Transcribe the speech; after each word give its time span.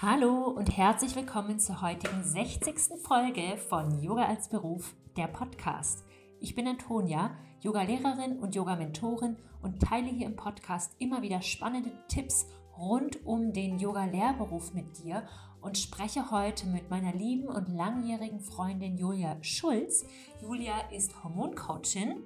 Hallo 0.00 0.44
und 0.44 0.76
herzlich 0.76 1.16
willkommen 1.16 1.58
zur 1.58 1.82
heutigen 1.82 2.22
60. 2.22 3.02
Folge 3.02 3.56
von 3.56 4.00
Yoga 4.00 4.26
als 4.26 4.48
Beruf, 4.48 4.94
der 5.16 5.26
Podcast. 5.26 6.04
Ich 6.38 6.54
bin 6.54 6.68
Antonia, 6.68 7.36
Yoga-Lehrerin 7.62 8.38
und 8.38 8.54
Yoga-Mentorin 8.54 9.36
und 9.60 9.82
teile 9.82 10.06
hier 10.06 10.28
im 10.28 10.36
Podcast 10.36 10.94
immer 11.00 11.20
wieder 11.22 11.42
spannende 11.42 11.90
Tipps 12.06 12.46
rund 12.78 13.26
um 13.26 13.52
den 13.52 13.80
Yoga-Lehrberuf 13.80 14.72
mit 14.72 15.02
dir 15.02 15.26
und 15.62 15.76
spreche 15.76 16.30
heute 16.30 16.68
mit 16.68 16.90
meiner 16.90 17.12
lieben 17.12 17.48
und 17.48 17.68
langjährigen 17.68 18.38
Freundin 18.38 18.96
Julia 18.96 19.36
Schulz. 19.42 20.06
Julia 20.40 20.76
ist 20.92 21.24
Hormoncoachin 21.24 22.22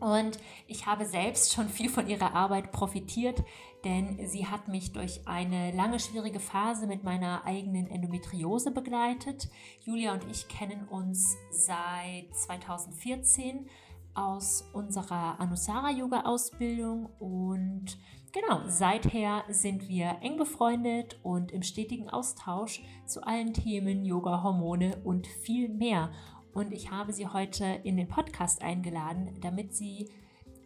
und 0.00 0.38
ich 0.66 0.86
habe 0.86 1.06
selbst 1.06 1.52
schon 1.52 1.68
viel 1.68 1.88
von 1.88 2.08
ihrer 2.08 2.34
Arbeit 2.34 2.72
profitiert, 2.72 3.42
denn 3.84 4.18
sie 4.26 4.46
hat 4.46 4.68
mich 4.68 4.92
durch 4.92 5.26
eine 5.26 5.72
lange 5.72 6.00
schwierige 6.00 6.40
Phase 6.40 6.86
mit 6.86 7.04
meiner 7.04 7.44
eigenen 7.44 7.86
Endometriose 7.86 8.70
begleitet. 8.70 9.48
Julia 9.84 10.12
und 10.12 10.24
ich 10.30 10.48
kennen 10.48 10.88
uns 10.88 11.36
seit 11.50 12.34
2014 12.34 13.68
aus 14.14 14.68
unserer 14.72 15.38
Anusara 15.40 15.90
Yoga 15.90 16.22
Ausbildung 16.22 17.06
und 17.18 17.96
genau, 18.32 18.62
seither 18.66 19.44
sind 19.48 19.88
wir 19.88 20.18
eng 20.20 20.36
befreundet 20.36 21.18
und 21.22 21.52
im 21.52 21.62
stetigen 21.62 22.10
Austausch 22.10 22.82
zu 23.06 23.22
allen 23.22 23.54
Themen 23.54 24.04
Yoga, 24.04 24.42
Hormone 24.42 25.00
und 25.04 25.26
viel 25.26 25.68
mehr. 25.68 26.10
Und 26.52 26.72
ich 26.72 26.90
habe 26.90 27.12
sie 27.12 27.28
heute 27.28 27.64
in 27.84 27.96
den 27.96 28.08
Podcast 28.08 28.62
eingeladen, 28.62 29.38
damit 29.40 29.74
sie 29.74 30.10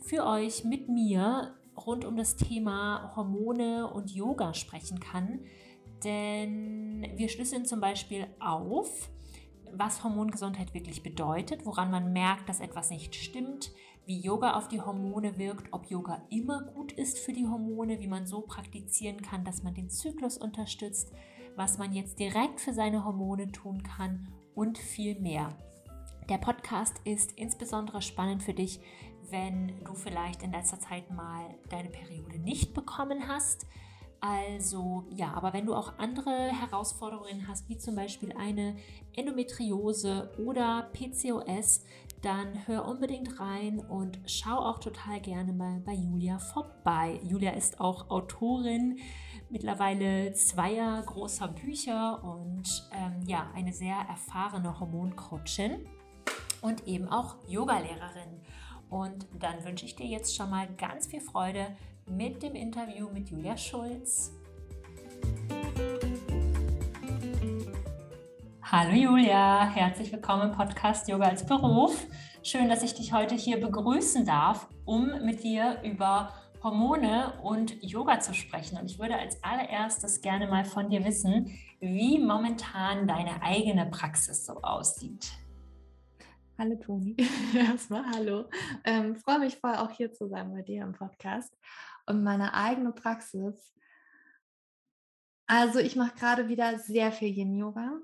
für 0.00 0.26
euch 0.26 0.64
mit 0.64 0.88
mir 0.88 1.54
rund 1.76 2.04
um 2.04 2.16
das 2.16 2.36
Thema 2.36 3.12
Hormone 3.16 3.90
und 3.90 4.10
Yoga 4.10 4.54
sprechen 4.54 5.00
kann. 5.00 5.40
Denn 6.04 7.06
wir 7.16 7.28
schlüsseln 7.28 7.64
zum 7.64 7.80
Beispiel 7.80 8.26
auf, 8.40 9.10
was 9.72 10.04
Hormongesundheit 10.04 10.72
wirklich 10.74 11.02
bedeutet, 11.02 11.66
woran 11.66 11.90
man 11.90 12.12
merkt, 12.12 12.48
dass 12.48 12.60
etwas 12.60 12.90
nicht 12.90 13.14
stimmt, 13.14 13.72
wie 14.06 14.20
Yoga 14.20 14.54
auf 14.54 14.68
die 14.68 14.80
Hormone 14.80 15.38
wirkt, 15.38 15.72
ob 15.72 15.86
Yoga 15.86 16.22
immer 16.30 16.62
gut 16.62 16.92
ist 16.92 17.18
für 17.18 17.32
die 17.32 17.46
Hormone, 17.46 18.00
wie 18.00 18.06
man 18.06 18.26
so 18.26 18.42
praktizieren 18.42 19.22
kann, 19.22 19.44
dass 19.44 19.62
man 19.62 19.74
den 19.74 19.88
Zyklus 19.88 20.36
unterstützt, 20.36 21.12
was 21.56 21.78
man 21.78 21.92
jetzt 21.92 22.18
direkt 22.18 22.60
für 22.60 22.74
seine 22.74 23.04
Hormone 23.04 23.50
tun 23.50 23.82
kann 23.82 24.28
und 24.54 24.78
viel 24.78 25.18
mehr. 25.20 25.56
Der 26.30 26.38
Podcast 26.38 27.02
ist 27.04 27.32
insbesondere 27.32 28.00
spannend 28.00 28.42
für 28.42 28.54
dich, 28.54 28.80
wenn 29.28 29.84
du 29.84 29.94
vielleicht 29.94 30.42
in 30.42 30.52
letzter 30.52 30.80
Zeit 30.80 31.10
mal 31.10 31.54
deine 31.68 31.90
Periode 31.90 32.38
nicht 32.38 32.72
bekommen 32.72 33.28
hast. 33.28 33.66
Also 34.20 35.04
ja, 35.10 35.34
aber 35.34 35.52
wenn 35.52 35.66
du 35.66 35.74
auch 35.74 35.98
andere 35.98 36.48
Herausforderungen 36.48 37.46
hast, 37.46 37.68
wie 37.68 37.76
zum 37.76 37.94
Beispiel 37.94 38.32
eine 38.38 38.74
Endometriose 39.14 40.32
oder 40.38 40.90
PCOS, 40.94 41.84
dann 42.22 42.66
hör 42.66 42.88
unbedingt 42.88 43.38
rein 43.38 43.80
und 43.80 44.18
schau 44.24 44.56
auch 44.56 44.78
total 44.78 45.20
gerne 45.20 45.52
mal 45.52 45.80
bei 45.80 45.92
Julia 45.92 46.38
vorbei. 46.38 47.20
Julia 47.22 47.50
ist 47.50 47.80
auch 47.80 48.08
Autorin 48.08 48.98
mittlerweile 49.50 50.32
zweier 50.32 51.02
großer 51.02 51.48
Bücher 51.48 52.24
und 52.24 52.88
ähm, 52.92 53.20
ja, 53.26 53.50
eine 53.54 53.74
sehr 53.74 53.96
erfahrene 54.08 54.80
Hormoncoachin 54.80 55.86
und 56.64 56.88
eben 56.88 57.08
auch 57.08 57.36
Yogalehrerin. 57.46 58.40
Und 58.88 59.26
dann 59.38 59.62
wünsche 59.64 59.84
ich 59.84 59.96
dir 59.96 60.06
jetzt 60.06 60.34
schon 60.34 60.48
mal 60.48 60.66
ganz 60.78 61.06
viel 61.06 61.20
Freude 61.20 61.66
mit 62.06 62.42
dem 62.42 62.54
Interview 62.54 63.08
mit 63.12 63.28
Julia 63.28 63.56
Schulz. 63.56 64.32
Hallo 68.62 68.94
Julia, 68.94 69.68
herzlich 69.68 70.10
willkommen 70.10 70.50
im 70.50 70.56
Podcast 70.56 71.06
Yoga 71.06 71.26
als 71.26 71.44
Beruf. 71.44 72.06
Schön, 72.42 72.68
dass 72.70 72.82
ich 72.82 72.94
dich 72.94 73.12
heute 73.12 73.34
hier 73.34 73.60
begrüßen 73.60 74.24
darf, 74.24 74.66
um 74.86 75.22
mit 75.24 75.44
dir 75.44 75.82
über 75.84 76.32
Hormone 76.62 77.34
und 77.42 77.76
Yoga 77.82 78.20
zu 78.20 78.32
sprechen. 78.32 78.78
Und 78.78 78.90
ich 78.90 78.98
würde 78.98 79.18
als 79.18 79.42
allererstes 79.44 80.22
gerne 80.22 80.46
mal 80.48 80.64
von 80.64 80.88
dir 80.88 81.04
wissen, 81.04 81.50
wie 81.80 82.18
momentan 82.18 83.06
deine 83.06 83.42
eigene 83.42 83.84
Praxis 83.86 84.46
so 84.46 84.54
aussieht. 84.62 85.43
Hallo 86.56 86.76
Toni, 86.76 87.16
erstmal 87.56 88.08
hallo. 88.14 88.48
Ähm, 88.84 89.16
freue 89.16 89.40
mich 89.40 89.56
voll 89.56 89.74
auch 89.74 89.90
hier 89.90 90.12
zu 90.12 90.28
sein 90.28 90.52
bei 90.52 90.62
dir 90.62 90.84
im 90.84 90.92
Podcast 90.92 91.52
und 92.06 92.22
meine 92.22 92.54
eigene 92.54 92.92
Praxis. 92.92 93.74
Also 95.48 95.80
ich 95.80 95.96
mache 95.96 96.14
gerade 96.14 96.48
wieder 96.48 96.78
sehr 96.78 97.10
viel 97.10 97.36
Yin 97.36 97.56
Yoga. 97.56 97.98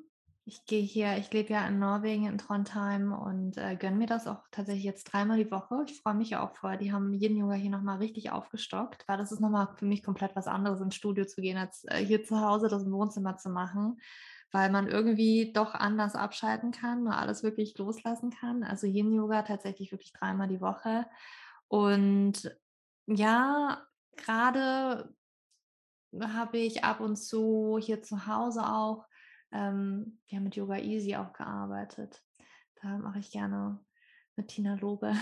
Ich 0.47 0.67
gehe 0.67 0.83
hier, 0.83 1.17
ich 1.17 1.33
lebe 1.33 1.53
ja 1.53 1.69
in 1.69 1.79
Norwegen, 1.79 2.27
in 2.27 2.39
Trondheim 2.39 3.13
und 3.13 3.57
äh, 3.57 3.77
gönne 3.77 3.99
mir 3.99 4.09
das 4.09 4.27
auch 4.27 4.43
tatsächlich 4.51 4.85
jetzt 4.85 5.05
dreimal 5.05 5.39
die 5.39 5.53
Woche. 5.53 5.85
Ich 5.87 6.03
freue 6.03 6.15
mich 6.15 6.35
auch 6.35 6.57
voll. 6.57 6.77
Die 6.77 6.93
haben 6.93 7.15
Yin 7.15 7.37
Yoga 7.37 7.55
hier 7.55 7.71
nochmal 7.71 7.99
richtig 7.99 8.33
aufgestockt, 8.33 9.07
weil 9.07 9.17
das 9.17 9.31
ist 9.31 9.41
nochmal 9.41 9.69
für 9.77 9.87
mich 9.87 10.03
komplett 10.03 10.35
was 10.35 10.49
anderes, 10.49 10.81
ins 10.81 10.97
Studio 10.97 11.25
zu 11.25 11.41
gehen, 11.41 11.57
als 11.57 11.85
äh, 11.85 12.05
hier 12.05 12.25
zu 12.25 12.41
Hause 12.41 12.67
das 12.67 12.83
im 12.83 12.91
Wohnzimmer 12.91 13.37
zu 13.37 13.49
machen 13.49 14.01
weil 14.53 14.71
man 14.71 14.89
irgendwie 14.89 15.53
doch 15.53 15.75
anders 15.75 16.15
abschalten 16.15 16.73
kann, 16.73 17.07
und 17.07 17.13
alles 17.13 17.43
wirklich 17.43 17.77
loslassen 17.79 18.31
kann. 18.31 18.63
Also 18.63 18.87
Yin 18.87 19.13
Yoga 19.13 19.43
tatsächlich 19.43 19.93
wirklich 19.93 20.13
dreimal 20.13 20.49
die 20.49 20.61
Woche. 20.61 21.07
Und 21.69 22.57
ja, 23.07 23.87
gerade 24.17 25.15
habe 26.21 26.59
ich 26.59 26.85
ab 26.85 27.01
und 27.01 27.17
zu 27.17 27.79
hier 27.81 28.03
zu 28.03 28.27
Hause 28.27 28.67
auch 28.67 29.07
ähm, 29.53 30.19
ja, 30.29 30.41
mit 30.41 30.57
Yoga 30.57 30.79
Easy 30.79 31.17
auch 31.17 31.33
gearbeitet. 31.33 32.23
Da 32.83 32.99
mache 32.99 33.19
ich 33.19 33.31
gerne 33.31 33.79
mit 34.37 34.49
Tina 34.49 34.75
Lobe. 34.75 35.13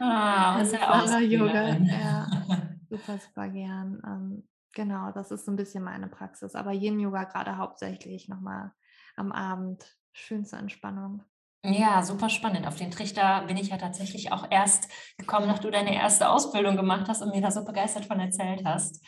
Ah, 0.00 0.56
also 0.56 0.76
Yoga. 1.18 1.76
Ja, 1.76 2.26
super, 2.88 3.18
super 3.18 3.48
gern. 3.48 4.02
Ähm, 4.06 4.48
Genau, 4.74 5.12
das 5.12 5.30
ist 5.30 5.44
so 5.44 5.52
ein 5.52 5.56
bisschen 5.56 5.84
meine 5.84 6.08
Praxis. 6.08 6.54
Aber 6.54 6.72
Yin 6.72 6.98
Yoga 6.98 7.24
gerade 7.24 7.56
hauptsächlich 7.56 8.28
nochmal 8.28 8.72
am 9.16 9.30
Abend. 9.30 9.84
Schön 10.12 10.44
zur 10.44 10.58
Entspannung. 10.58 11.22
Ja, 11.64 12.02
super 12.02 12.28
spannend. 12.28 12.66
Auf 12.66 12.76
den 12.76 12.90
Trichter 12.90 13.44
bin 13.46 13.56
ich 13.56 13.68
ja 13.68 13.78
tatsächlich 13.78 14.32
auch 14.32 14.50
erst 14.50 14.90
gekommen, 15.16 15.46
nachdem 15.46 15.70
du 15.70 15.78
deine 15.78 15.94
erste 15.94 16.28
Ausbildung 16.28 16.76
gemacht 16.76 17.08
hast 17.08 17.22
und 17.22 17.30
mir 17.30 17.40
da 17.40 17.50
so 17.50 17.64
begeistert 17.64 18.04
von 18.04 18.20
erzählt 18.20 18.62
hast. 18.66 19.02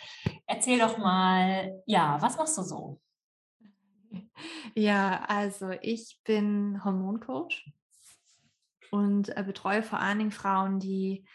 Erzähl 0.47 0.79
doch 0.79 0.97
mal, 0.97 1.83
ja, 1.85 2.17
was 2.23 2.39
machst 2.39 2.57
du 2.59 2.63
so? 2.63 3.01
Ja, 4.75 5.25
also 5.29 5.71
ich 5.81 6.21
bin 6.23 6.85
Hormoncoach 6.85 7.73
und 8.91 9.35
äh, 9.35 9.43
betreue 9.43 9.83
vor 9.83 10.01
allen 10.01 10.19
Dingen 10.19 10.31
Frauen, 10.31 10.79
die 10.81 11.27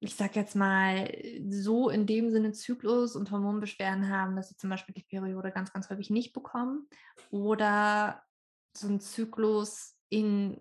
ich 0.00 0.16
sag 0.16 0.34
jetzt 0.34 0.56
mal, 0.56 1.12
so 1.48 1.90
in 1.90 2.06
dem 2.06 2.30
Sinne 2.30 2.52
Zyklus 2.52 3.16
und 3.16 3.30
Hormonbeschwerden 3.30 4.08
haben, 4.08 4.34
dass 4.34 4.48
sie 4.48 4.56
zum 4.56 4.70
Beispiel 4.70 4.94
die 4.94 5.04
Periode 5.04 5.52
ganz, 5.52 5.72
ganz 5.72 5.90
häufig 5.90 6.08
nicht 6.08 6.32
bekommen 6.32 6.88
oder 7.30 8.22
so 8.74 8.88
ein 8.88 9.00
Zyklus 9.00 9.96
in, 10.08 10.56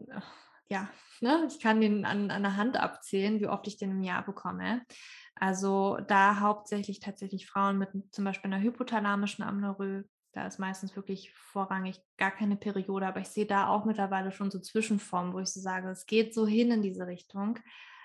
ja, 0.68 0.90
ne, 1.22 1.48
ich 1.48 1.62
kann 1.62 1.80
den 1.80 2.06
an, 2.06 2.32
an 2.32 2.44
der 2.44 2.58
Hand 2.58 2.78
abzählen, 2.78 3.40
wie 3.40 3.48
oft 3.48 3.66
ich 3.68 3.78
den 3.78 3.92
im 3.92 4.04
Jahr 4.04 4.26
bekomme. 4.26 4.82
Also 5.36 5.98
da 6.08 6.42
hauptsächlich 6.42 7.00
tatsächlich 7.00 7.48
Frauen 7.48 7.78
mit 7.78 7.90
zum 8.12 8.26
Beispiel 8.26 8.52
einer 8.52 8.62
hypothalamischen 8.62 9.46
Amenorrhoe, 9.46 10.04
da 10.34 10.48
ist 10.48 10.60
meistens 10.60 10.98
wirklich 10.98 11.34
vorrangig 11.34 12.02
gar 12.18 12.32
keine 12.32 12.58
Periode, 12.58 13.08
aber 13.08 13.22
ich 13.22 13.30
sehe 13.30 13.46
da 13.46 13.68
auch 13.68 13.86
mittlerweile 13.86 14.34
schon 14.34 14.52
so 14.52 14.60
Zwischenformen, 14.60 15.34
wo 15.34 15.40
ich 15.40 15.48
so 15.48 15.62
sage, 15.62 15.90
es 15.90 16.06
geht 16.06 16.34
so 16.34 16.46
hin 16.46 16.72
in 16.72 16.82
diese 16.82 17.08
Richtung 17.08 17.58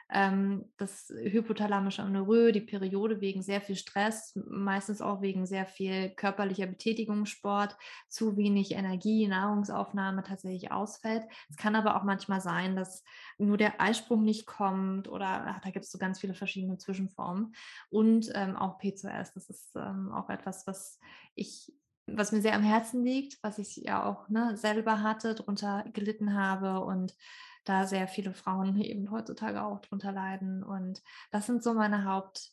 das 0.08 1.12
hypothalamische 1.16 2.02
Amenorrhoe, 2.02 2.52
die 2.52 2.60
Periode 2.60 3.20
wegen 3.20 3.42
sehr 3.42 3.60
viel 3.60 3.76
Stress, 3.76 4.38
meistens 4.46 5.00
auch 5.00 5.22
wegen 5.22 5.46
sehr 5.46 5.66
viel 5.66 6.10
körperlicher 6.10 6.66
Betätigung, 6.66 7.26
Sport, 7.26 7.76
zu 8.08 8.36
wenig 8.36 8.72
Energie, 8.72 9.26
Nahrungsaufnahme 9.26 10.22
tatsächlich 10.22 10.70
ausfällt. 10.70 11.24
Es 11.48 11.56
kann 11.56 11.74
aber 11.74 11.96
auch 11.96 12.04
manchmal 12.04 12.40
sein, 12.40 12.76
dass 12.76 13.02
nur 13.38 13.56
der 13.56 13.80
Eisprung 13.80 14.24
nicht 14.24 14.46
kommt 14.46 15.08
oder 15.08 15.46
ach, 15.46 15.60
da 15.60 15.70
gibt 15.70 15.86
es 15.86 15.90
so 15.90 15.98
ganz 15.98 16.20
viele 16.20 16.34
verschiedene 16.34 16.76
Zwischenformen 16.76 17.54
und 17.88 18.30
ähm, 18.34 18.56
auch 18.56 18.78
PCOS. 18.78 19.32
Das 19.32 19.48
ist 19.48 19.74
ähm, 19.74 20.12
auch 20.12 20.28
etwas, 20.28 20.66
was 20.66 20.98
ich 21.34 21.72
was 22.06 22.32
mir 22.32 22.42
sehr 22.42 22.54
am 22.54 22.62
Herzen 22.62 23.04
liegt, 23.04 23.42
was 23.42 23.58
ich 23.58 23.76
ja 23.76 24.04
auch 24.04 24.28
ne, 24.28 24.56
selber 24.56 25.02
hatte, 25.02 25.34
darunter 25.34 25.84
gelitten 25.92 26.34
habe 26.34 26.84
und 26.84 27.14
da 27.64 27.86
sehr 27.86 28.08
viele 28.08 28.34
Frauen 28.34 28.76
eben 28.80 29.10
heutzutage 29.10 29.62
auch 29.62 29.80
drunter 29.80 30.12
leiden. 30.12 30.62
Und 30.62 31.02
das 31.30 31.46
sind 31.46 31.62
so 31.62 31.74
meine 31.74 32.04
Haupt, 32.04 32.50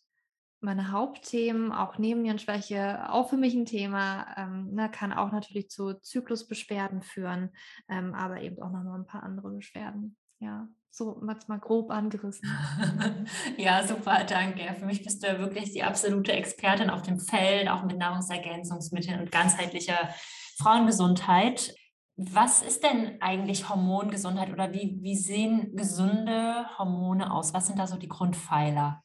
meine 0.62 0.92
Hauptthemen, 0.92 1.72
auch 1.72 1.98
Nebennierenschwäche, 1.98 3.12
auch 3.12 3.30
für 3.30 3.38
mich 3.38 3.56
ein 3.56 3.66
Thema, 3.66 4.28
ähm, 4.38 4.74
ne, 4.74 4.90
kann 4.90 5.12
auch 5.12 5.32
natürlich 5.32 5.70
zu 5.70 5.96
Zyklusbeschwerden 6.00 7.02
führen, 7.02 7.52
ähm, 7.90 8.14
aber 8.14 8.42
eben 8.42 8.62
auch 8.62 8.72
nochmal 8.72 9.00
ein 9.00 9.08
paar 9.08 9.24
andere 9.24 9.50
Beschwerden. 9.50 10.18
Ja, 10.42 10.68
so 10.90 11.22
mal 11.22 11.60
grob 11.60 11.92
angerissen. 11.92 12.50
ja, 13.58 13.86
super, 13.86 14.24
danke. 14.24 14.74
Für 14.74 14.88
mich 14.88 15.04
bist 15.04 15.22
du 15.22 15.28
ja 15.28 15.38
wirklich 15.38 15.72
die 15.72 15.84
absolute 15.84 16.32
Expertin 16.32 16.90
auf 16.90 17.04
dem 17.04 17.20
Feld, 17.20 17.70
auch 17.70 17.84
mit 17.84 17.98
Nahrungsergänzungsmitteln 17.98 19.22
und 19.22 19.32
ganzheitlicher 19.32 20.10
Frauengesundheit. 20.58 21.76
Was 22.18 22.64
ist 22.64 22.84
denn 22.84 23.22
eigentlich 23.22 23.70
Hormongesundheit 23.70 24.52
oder 24.52 24.74
wie, 24.74 24.98
wie 25.02 25.16
sehen 25.16 25.76
gesunde 25.76 26.66
Hormone 26.78 27.32
aus? 27.32 27.54
Was 27.54 27.68
sind 27.68 27.78
da 27.78 27.86
so 27.86 27.98
die 27.98 28.10
Grundpfeiler? 28.10 29.04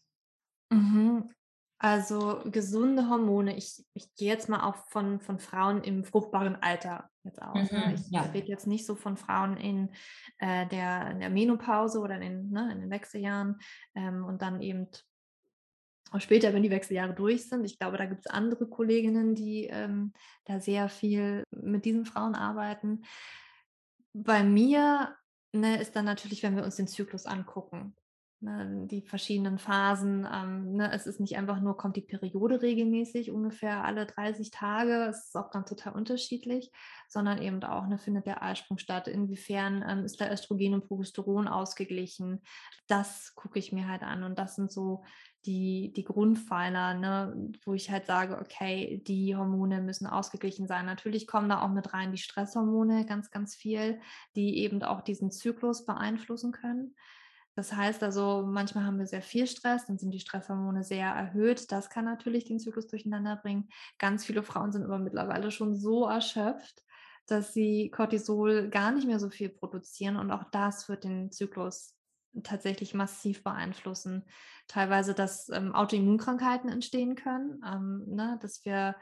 Mhm. 0.70 1.30
Also 1.78 2.40
gesunde 2.46 3.10
Hormone, 3.10 3.54
ich, 3.56 3.84
ich 3.92 4.14
gehe 4.14 4.28
jetzt 4.28 4.48
mal 4.48 4.66
auch 4.66 4.76
von, 4.88 5.20
von 5.20 5.38
Frauen 5.38 5.82
im 5.84 6.04
fruchtbaren 6.04 6.56
Alter 6.56 7.10
jetzt 7.22 7.42
aus. 7.42 7.70
Ne? 7.70 7.88
Mhm, 7.88 7.94
Ich 7.94 8.10
ja. 8.10 8.22
rede 8.22 8.48
jetzt 8.48 8.66
nicht 8.66 8.86
so 8.86 8.94
von 8.94 9.18
Frauen 9.18 9.58
in, 9.58 9.90
äh, 10.38 10.66
der, 10.68 11.10
in 11.10 11.20
der 11.20 11.28
Menopause 11.28 12.00
oder 12.00 12.14
in 12.14 12.22
den, 12.22 12.50
ne, 12.50 12.72
in 12.72 12.80
den 12.80 12.90
Wechseljahren 12.90 13.58
ähm, 13.94 14.24
und 14.24 14.40
dann 14.40 14.62
eben 14.62 14.88
auch 16.12 16.20
später, 16.20 16.54
wenn 16.54 16.62
die 16.62 16.70
Wechseljahre 16.70 17.12
durch 17.12 17.48
sind. 17.48 17.64
Ich 17.64 17.78
glaube, 17.78 17.98
da 17.98 18.06
gibt 18.06 18.20
es 18.24 18.32
andere 18.32 18.66
Kolleginnen, 18.66 19.34
die 19.34 19.64
ähm, 19.64 20.14
da 20.44 20.60
sehr 20.60 20.88
viel 20.88 21.42
mit 21.50 21.84
diesen 21.84 22.06
Frauen 22.06 22.34
arbeiten. 22.34 23.02
Bei 24.14 24.42
mir 24.42 25.14
ne, 25.52 25.78
ist 25.78 25.94
dann 25.94 26.06
natürlich, 26.06 26.42
wenn 26.42 26.56
wir 26.56 26.64
uns 26.64 26.76
den 26.76 26.88
Zyklus 26.88 27.26
angucken, 27.26 27.94
die 28.88 29.02
verschiedenen 29.02 29.58
Phasen. 29.58 30.26
Ähm, 30.32 30.74
ne, 30.74 30.92
es 30.92 31.06
ist 31.06 31.20
nicht 31.20 31.36
einfach 31.36 31.60
nur, 31.60 31.76
kommt 31.76 31.96
die 31.96 32.02
Periode 32.02 32.62
regelmäßig, 32.62 33.30
ungefähr 33.30 33.84
alle 33.84 34.06
30 34.06 34.50
Tage. 34.50 35.06
Es 35.08 35.26
ist 35.26 35.36
auch 35.36 35.50
ganz 35.50 35.68
total 35.68 35.94
unterschiedlich, 35.94 36.70
sondern 37.08 37.42
eben 37.42 37.62
auch, 37.64 37.86
ne, 37.86 37.98
findet 37.98 38.26
der 38.26 38.42
Eisprung 38.42 38.78
statt. 38.78 39.08
Inwiefern 39.08 39.84
ähm, 39.88 40.04
ist 40.04 40.20
da 40.20 40.30
Östrogen 40.30 40.74
und 40.74 40.86
Progesteron 40.86 41.48
ausgeglichen? 41.48 42.42
Das 42.86 43.34
gucke 43.34 43.58
ich 43.58 43.72
mir 43.72 43.88
halt 43.88 44.02
an. 44.02 44.22
Und 44.22 44.38
das 44.38 44.56
sind 44.56 44.70
so 44.70 45.02
die, 45.46 45.92
die 45.94 46.04
Grundpfeiler, 46.04 46.94
ne, 46.94 47.50
wo 47.64 47.74
ich 47.74 47.90
halt 47.90 48.06
sage, 48.06 48.38
okay, 48.38 49.02
die 49.06 49.36
Hormone 49.36 49.80
müssen 49.80 50.06
ausgeglichen 50.06 50.66
sein. 50.66 50.86
Natürlich 50.86 51.26
kommen 51.26 51.48
da 51.48 51.62
auch 51.62 51.70
mit 51.70 51.92
rein 51.94 52.12
die 52.12 52.18
Stresshormone 52.18 53.06
ganz, 53.06 53.30
ganz 53.30 53.54
viel, 53.54 54.00
die 54.34 54.58
eben 54.58 54.82
auch 54.82 55.00
diesen 55.00 55.30
Zyklus 55.30 55.84
beeinflussen 55.86 56.52
können. 56.52 56.94
Das 57.56 57.72
heißt 57.72 58.02
also, 58.02 58.44
manchmal 58.46 58.84
haben 58.84 58.98
wir 58.98 59.06
sehr 59.06 59.22
viel 59.22 59.46
Stress, 59.46 59.86
dann 59.86 59.98
sind 59.98 60.10
die 60.10 60.20
Stresshormone 60.20 60.84
sehr 60.84 61.06
erhöht. 61.06 61.72
Das 61.72 61.88
kann 61.88 62.04
natürlich 62.04 62.44
den 62.44 62.60
Zyklus 62.60 62.86
durcheinander 62.86 63.36
bringen. 63.36 63.70
Ganz 63.98 64.26
viele 64.26 64.42
Frauen 64.42 64.72
sind 64.72 64.84
aber 64.84 64.98
mittlerweile 64.98 65.50
schon 65.50 65.74
so 65.74 66.04
erschöpft, 66.06 66.84
dass 67.26 67.54
sie 67.54 67.90
Cortisol 67.90 68.68
gar 68.68 68.92
nicht 68.92 69.06
mehr 69.06 69.18
so 69.18 69.30
viel 69.30 69.48
produzieren 69.48 70.16
und 70.16 70.30
auch 70.30 70.44
das 70.52 70.88
wird 70.90 71.04
den 71.04 71.32
Zyklus 71.32 71.95
tatsächlich 72.42 72.94
massiv 72.94 73.42
beeinflussen. 73.42 74.24
Teilweise, 74.68 75.14
dass 75.14 75.48
ähm, 75.48 75.74
Autoimmunkrankheiten 75.74 76.70
entstehen 76.70 77.14
können, 77.14 77.62
ähm, 77.64 78.04
ne, 78.06 78.38
dass 78.40 78.64
wir 78.64 78.96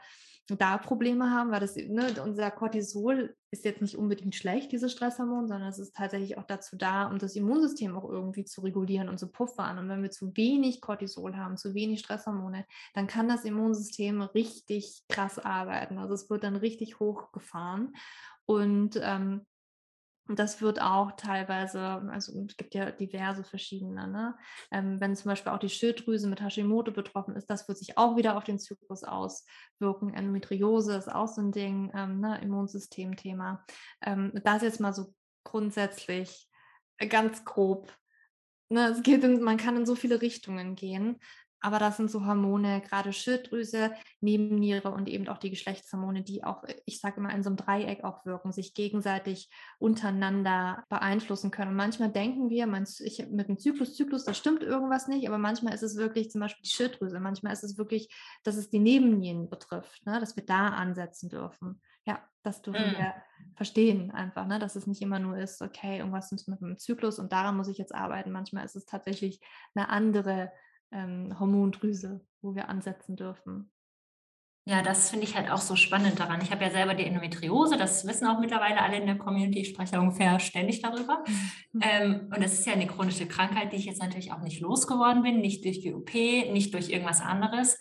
da 0.47 0.77
Probleme 0.77 1.31
haben, 1.31 1.49
weil 1.49 1.59
das, 1.59 1.75
ne, 1.75 2.21
unser 2.23 2.51
Cortisol 2.51 3.35
ist 3.49 3.65
jetzt 3.65 3.81
nicht 3.81 3.97
unbedingt 3.97 4.35
schlecht, 4.35 4.71
dieses 4.71 4.91
Stresshormon, 4.91 5.47
sondern 5.47 5.69
es 5.69 5.79
ist 5.79 5.95
tatsächlich 5.95 6.37
auch 6.37 6.43
dazu 6.43 6.75
da, 6.75 7.07
um 7.07 7.17
das 7.17 7.35
Immunsystem 7.35 7.95
auch 7.95 8.07
irgendwie 8.07 8.45
zu 8.45 8.61
regulieren 8.61 9.09
und 9.09 9.17
zu 9.17 9.31
puffern. 9.31 9.79
Und 9.79 9.89
wenn 9.89 10.03
wir 10.03 10.11
zu 10.11 10.35
wenig 10.37 10.81
Cortisol 10.81 11.35
haben, 11.35 11.57
zu 11.57 11.73
wenig 11.73 12.01
Stresshormone, 12.01 12.65
dann 12.93 13.07
kann 13.07 13.27
das 13.27 13.43
Immunsystem 13.43 14.21
richtig 14.21 15.03
krass 15.09 15.39
arbeiten. 15.39 15.97
Also 15.97 16.13
es 16.13 16.29
wird 16.29 16.43
dann 16.43 16.57
richtig 16.57 16.99
hochgefahren. 16.99 17.95
Und 18.45 18.99
ähm, 19.01 19.47
und 20.27 20.39
das 20.39 20.61
wird 20.61 20.81
auch 20.81 21.11
teilweise, 21.13 21.81
also 21.81 22.45
es 22.47 22.57
gibt 22.57 22.73
ja 22.73 22.91
diverse 22.91 23.43
verschiedene, 23.43 24.07
ne? 24.07 24.35
ähm, 24.71 24.99
wenn 24.99 25.15
zum 25.15 25.29
Beispiel 25.29 25.51
auch 25.51 25.59
die 25.59 25.69
Schilddrüse 25.69 26.27
mit 26.27 26.41
Hashimoto 26.41 26.91
betroffen 26.91 27.35
ist, 27.35 27.49
das 27.49 27.67
wird 27.67 27.77
sich 27.77 27.97
auch 27.97 28.17
wieder 28.17 28.35
auf 28.35 28.43
den 28.43 28.59
Zyklus 28.59 29.03
auswirken. 29.03 30.13
Endometriose 30.13 30.95
ist 30.95 31.11
auch 31.11 31.27
so 31.27 31.41
ein 31.41 31.51
Ding, 31.51 31.91
ähm, 31.93 32.19
ne? 32.19 32.39
Immunsystemthema. 32.41 33.63
Ähm, 34.01 34.31
das 34.43 34.63
jetzt 34.63 34.79
mal 34.79 34.93
so 34.93 35.13
grundsätzlich 35.43 36.49
äh, 36.97 37.07
ganz 37.07 37.45
grob. 37.45 37.91
Ne? 38.69 38.89
Es 38.89 39.03
geht 39.03 39.23
in, 39.23 39.41
man 39.41 39.57
kann 39.57 39.77
in 39.77 39.85
so 39.85 39.95
viele 39.95 40.21
Richtungen 40.21 40.75
gehen. 40.75 41.19
Aber 41.61 41.79
das 41.79 41.97
sind 41.97 42.11
so 42.11 42.25
Hormone, 42.25 42.81
gerade 42.81 43.11
Schilddrüse, 43.11 43.91
Nebenniere 44.21 44.91
und 44.91 45.09
eben 45.09 45.27
auch 45.27 45.37
die 45.37 45.49
Geschlechtshormone, 45.49 46.23
die 46.23 46.43
auch, 46.43 46.63
ich 46.85 46.99
sage 46.99 47.17
immer, 47.17 47.33
in 47.33 47.43
so 47.43 47.49
einem 47.49 47.57
Dreieck 47.57 48.03
auch 48.03 48.25
wirken, 48.25 48.51
sich 48.51 48.73
gegenseitig 48.73 49.49
untereinander 49.79 50.83
beeinflussen 50.89 51.51
können. 51.51 51.71
Und 51.71 51.77
manchmal 51.77 52.11
denken 52.11 52.49
wir, 52.49 52.67
man, 52.67 52.85
ich, 52.99 53.25
mit 53.29 53.47
dem 53.47 53.57
Zyklus, 53.57 53.95
Zyklus, 53.95 54.25
da 54.25 54.33
stimmt 54.33 54.63
irgendwas 54.63 55.07
nicht, 55.07 55.27
aber 55.27 55.37
manchmal 55.37 55.73
ist 55.73 55.83
es 55.83 55.97
wirklich 55.97 56.29
zum 56.29 56.41
Beispiel 56.41 56.63
die 56.63 56.69
Schilddrüse, 56.69 57.19
manchmal 57.19 57.53
ist 57.53 57.63
es 57.63 57.77
wirklich, 57.77 58.13
dass 58.43 58.57
es 58.57 58.69
die 58.69 58.79
Nebennieren 58.79 59.49
betrifft, 59.49 60.05
ne, 60.05 60.19
dass 60.19 60.35
wir 60.35 60.45
da 60.45 60.69
ansetzen 60.69 61.29
dürfen. 61.29 61.81
Ja, 62.05 62.19
das 62.43 62.61
dürfen 62.61 62.91
mm. 62.91 62.97
wir 62.97 63.13
verstehen 63.55 64.11
einfach, 64.11 64.45
ne, 64.45 64.59
dass 64.59 64.75
es 64.75 64.85
nicht 64.85 65.01
immer 65.01 65.19
nur 65.19 65.37
ist, 65.37 65.61
okay, 65.61 65.97
irgendwas 65.97 66.31
ist 66.31 66.47
mit 66.47 66.61
dem 66.61 66.77
Zyklus 66.77 67.19
und 67.19 67.31
daran 67.31 67.57
muss 67.57 67.67
ich 67.67 67.77
jetzt 67.77 67.95
arbeiten. 67.95 68.31
Manchmal 68.31 68.65
ist 68.65 68.75
es 68.75 68.85
tatsächlich 68.85 69.39
eine 69.73 69.89
andere 69.89 70.51
ähm, 70.95 71.37
Hormondrüse, 71.39 72.21
wo 72.41 72.55
wir 72.55 72.69
ansetzen 72.69 73.15
dürfen. 73.15 73.69
Ja, 74.67 74.81
das 74.81 75.11
finde 75.11 75.25
ich 75.25 75.35
halt 75.35 75.51
auch 75.51 75.61
so 75.61 75.75
spannend 75.75 76.19
daran. 76.19 76.41
Ich 76.41 76.51
habe 76.51 76.63
ja 76.63 76.71
selber 76.71 76.95
die 76.95 77.03
Endometriose, 77.03 77.77
das 77.77 78.07
wissen 78.07 78.25
auch 78.25 78.39
mittlerweile 78.39 78.81
alle 78.81 78.97
in 78.97 79.05
der 79.05 79.17
Community, 79.17 79.59
ich 79.59 79.69
spreche 79.69 79.99
ungefähr 79.99 80.39
ständig 80.39 80.81
darüber. 80.81 81.23
Mhm. 81.27 81.81
Ähm, 81.81 82.31
und 82.33 82.41
das 82.41 82.53
ist 82.53 82.65
ja 82.65 82.71
eine 82.71 82.87
chronische 82.87 83.27
Krankheit, 83.27 83.73
die 83.73 83.75
ich 83.75 83.85
jetzt 83.85 84.01
natürlich 84.01 84.31
auch 84.31 84.41
nicht 84.41 84.61
losgeworden 84.61 85.23
bin, 85.23 85.41
nicht 85.41 85.65
durch 85.65 85.81
die 85.81 85.93
OP, 85.93 86.13
nicht 86.13 86.73
durch 86.73 86.89
irgendwas 86.89 87.19
anderes. 87.19 87.77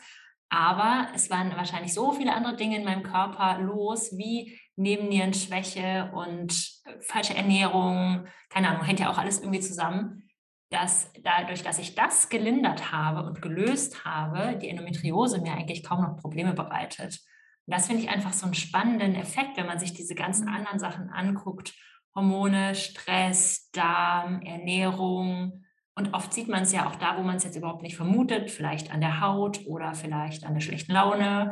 Aber 0.49 1.09
es 1.15 1.31
waren 1.31 1.55
wahrscheinlich 1.57 1.95
so 1.95 2.11
viele 2.11 2.35
andere 2.35 2.57
Dinge 2.57 2.77
in 2.77 2.85
meinem 2.85 3.05
Körper 3.05 3.61
los, 3.61 4.19
wie 4.19 4.59
Nebennierenschwäche 4.77 6.11
und 6.13 6.53
äh, 6.85 7.01
falsche 7.01 7.35
Ernährung, 7.35 8.27
keine 8.51 8.69
Ahnung, 8.69 8.85
hängt 8.85 9.01
ja 9.01 9.11
auch 9.11 9.19
alles 9.19 9.41
irgendwie 9.41 9.61
zusammen, 9.61 10.24
dass 10.71 11.13
dadurch, 11.23 11.63
dass 11.63 11.79
ich 11.79 11.95
das 11.95 12.29
gelindert 12.29 12.93
habe 12.93 13.23
und 13.23 13.43
gelöst 13.43 14.05
habe, 14.05 14.59
die 14.59 14.69
Endometriose 14.69 15.41
mir 15.41 15.53
eigentlich 15.53 15.85
kaum 15.85 16.03
noch 16.03 16.17
Probleme 16.17 16.53
bereitet. 16.53 17.21
Und 17.67 17.75
das 17.75 17.87
finde 17.87 18.03
ich 18.03 18.11
einfach 18.11 18.33
so 18.33 18.47
einen 18.47 18.55
spannenden 18.55 19.15
Effekt, 19.15 19.57
wenn 19.57 19.67
man 19.67 19.79
sich 19.79 19.95
diese 19.95 20.15
ganzen 20.15 20.49
anderen 20.49 20.79
Sachen 20.79 21.11
anguckt. 21.11 21.75
Hormone, 22.15 22.75
Stress, 22.75 23.71
Darm, 23.73 24.43
Ernährung. 24.43 25.65
Und 25.97 26.15
oft 26.15 26.33
sieht 26.33 26.49
man 26.49 26.63
es 26.63 26.73
ja 26.73 26.89
auch 26.89 26.97
da, 26.97 27.17
wo 27.19 27.23
man 27.23 27.37
es 27.37 27.45
jetzt 27.45 27.57
überhaupt 27.57 27.83
nicht 27.83 27.97
vermutet, 27.97 28.51
vielleicht 28.51 28.93
an 28.93 29.01
der 29.01 29.21
Haut 29.21 29.61
oder 29.67 29.95
vielleicht 29.95 30.45
an 30.45 30.55
der 30.55 30.61
schlechten 30.61 30.93
Laune 30.93 31.51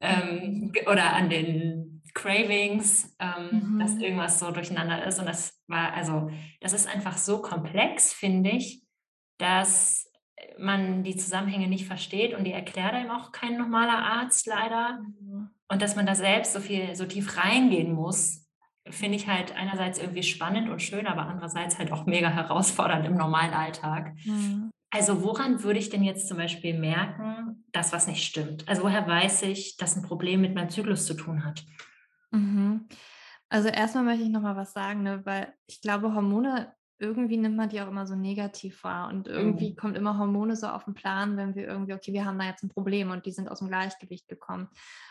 ähm, 0.00 0.72
oder 0.90 1.12
an 1.14 1.30
den 1.30 1.95
Cravings, 2.16 3.14
ähm, 3.20 3.74
mhm. 3.74 3.78
dass 3.78 3.94
irgendwas 3.96 4.40
so 4.40 4.50
durcheinander 4.50 5.06
ist. 5.06 5.20
Und 5.20 5.26
das 5.26 5.62
war, 5.68 5.92
also, 5.92 6.30
das 6.60 6.72
ist 6.72 6.88
einfach 6.92 7.16
so 7.18 7.40
komplex, 7.40 8.12
finde 8.12 8.50
ich, 8.50 8.82
dass 9.38 10.10
man 10.58 11.04
die 11.04 11.16
Zusammenhänge 11.16 11.68
nicht 11.68 11.86
versteht 11.86 12.34
und 12.34 12.44
die 12.44 12.52
erklärt 12.52 12.94
einem 12.94 13.10
auch 13.10 13.32
kein 13.32 13.58
normaler 13.58 13.98
Arzt 13.98 14.46
leider. 14.46 14.98
Mhm. 15.20 15.50
Und 15.68 15.82
dass 15.82 15.94
man 15.94 16.06
da 16.06 16.14
selbst 16.14 16.52
so 16.52 16.60
viel, 16.60 16.94
so 16.94 17.04
tief 17.04 17.36
reingehen 17.36 17.92
muss, 17.92 18.46
finde 18.88 19.16
ich 19.16 19.28
halt 19.28 19.54
einerseits 19.54 19.98
irgendwie 19.98 20.22
spannend 20.22 20.70
und 20.70 20.80
schön, 20.80 21.06
aber 21.06 21.22
andererseits 21.26 21.78
halt 21.78 21.92
auch 21.92 22.06
mega 22.06 22.30
herausfordernd 22.30 23.04
im 23.04 23.16
normalen 23.16 23.52
Alltag. 23.52 24.14
Mhm. 24.24 24.70
Also 24.90 25.22
woran 25.22 25.62
würde 25.62 25.80
ich 25.80 25.90
denn 25.90 26.04
jetzt 26.04 26.28
zum 26.28 26.38
Beispiel 26.38 26.78
merken, 26.78 27.64
dass 27.72 27.92
was 27.92 28.06
nicht 28.06 28.24
stimmt? 28.24 28.66
Also 28.68 28.84
woher 28.84 29.06
weiß 29.06 29.42
ich, 29.42 29.76
dass 29.76 29.96
ein 29.96 30.02
Problem 30.02 30.40
mit 30.40 30.54
meinem 30.54 30.70
Zyklus 30.70 31.04
zu 31.04 31.14
tun 31.14 31.44
hat? 31.44 31.64
Mhm. 32.30 32.88
Also 33.48 33.68
erstmal 33.68 34.04
möchte 34.04 34.24
ich 34.24 34.30
noch 34.30 34.42
mal 34.42 34.56
was 34.56 34.72
sagen, 34.72 35.02
ne, 35.02 35.24
weil 35.24 35.52
ich 35.66 35.80
glaube, 35.80 36.14
Hormone 36.14 36.72
irgendwie 36.98 37.36
nimmt 37.36 37.56
man 37.56 37.68
die 37.68 37.80
auch 37.80 37.88
immer 37.88 38.06
so 38.06 38.14
negativ 38.14 38.82
wahr 38.82 39.08
und 39.08 39.28
irgendwie 39.28 39.70
mhm. 39.70 39.76
kommt 39.76 39.96
immer 39.96 40.18
Hormone 40.18 40.56
so 40.56 40.66
auf 40.68 40.84
den 40.84 40.94
Plan, 40.94 41.36
wenn 41.36 41.54
wir 41.54 41.66
irgendwie, 41.66 41.92
okay, 41.92 42.12
wir 42.12 42.24
haben 42.24 42.38
da 42.38 42.46
jetzt 42.46 42.62
ein 42.62 42.70
Problem 42.70 43.10
und 43.10 43.26
die 43.26 43.32
sind 43.32 43.48
aus 43.50 43.58
dem 43.58 43.68
Gleichgewicht 43.68 44.28
gekommen. 44.28 44.68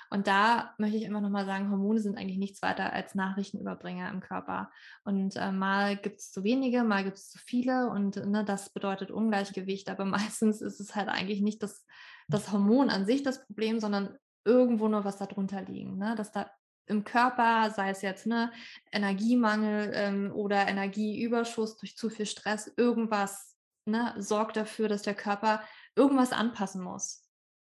Und 0.10 0.28
da 0.28 0.74
möchte 0.78 0.98
ich 0.98 1.04
immer 1.04 1.22
noch 1.22 1.30
mal 1.30 1.46
sagen, 1.46 1.70
Hormone 1.70 2.00
sind 2.00 2.18
eigentlich 2.18 2.38
nichts 2.38 2.62
weiter 2.62 2.92
als 2.92 3.14
Nachrichtenüberbringer 3.14 4.10
im 4.10 4.20
Körper. 4.20 4.72
Und 5.04 5.36
äh, 5.36 5.52
mal 5.52 5.96
gibt 5.96 6.20
es 6.20 6.32
zu 6.32 6.44
wenige, 6.44 6.84
mal 6.84 7.04
gibt 7.04 7.18
es 7.18 7.30
zu 7.30 7.38
viele 7.38 7.90
und 7.90 8.16
ne, 8.16 8.44
das 8.44 8.72
bedeutet 8.72 9.12
Ungleichgewicht. 9.12 9.90
Aber 9.90 10.06
meistens 10.06 10.62
ist 10.62 10.80
es 10.80 10.96
halt 10.96 11.10
eigentlich 11.10 11.42
nicht 11.42 11.62
das, 11.62 11.86
das 12.28 12.52
Hormon 12.52 12.90
an 12.90 13.06
sich 13.06 13.22
das 13.22 13.46
Problem, 13.46 13.80
sondern 13.80 14.18
irgendwo 14.44 14.88
nur 14.88 15.06
was 15.06 15.18
darunter 15.18 15.62
liegen, 15.64 15.98
ne? 15.98 16.16
dass 16.16 16.32
da 16.32 16.50
im 16.88 17.04
Körper, 17.04 17.72
sei 17.72 17.90
es 17.90 18.02
jetzt 18.02 18.28
ne, 18.28 18.52
Energiemangel 18.92 19.92
ähm, 19.94 20.32
oder 20.34 20.68
Energieüberschuss 20.68 21.78
durch 21.78 21.98
zu 21.98 22.10
viel 22.10 22.26
Stress, 22.26 22.72
irgendwas 22.78 23.56
ne, 23.86 24.14
sorgt 24.18 24.58
dafür, 24.58 24.88
dass 24.88 25.02
der 25.02 25.16
Körper 25.16 25.64
irgendwas 25.96 26.32
anpassen 26.32 26.82
muss. 26.82 27.25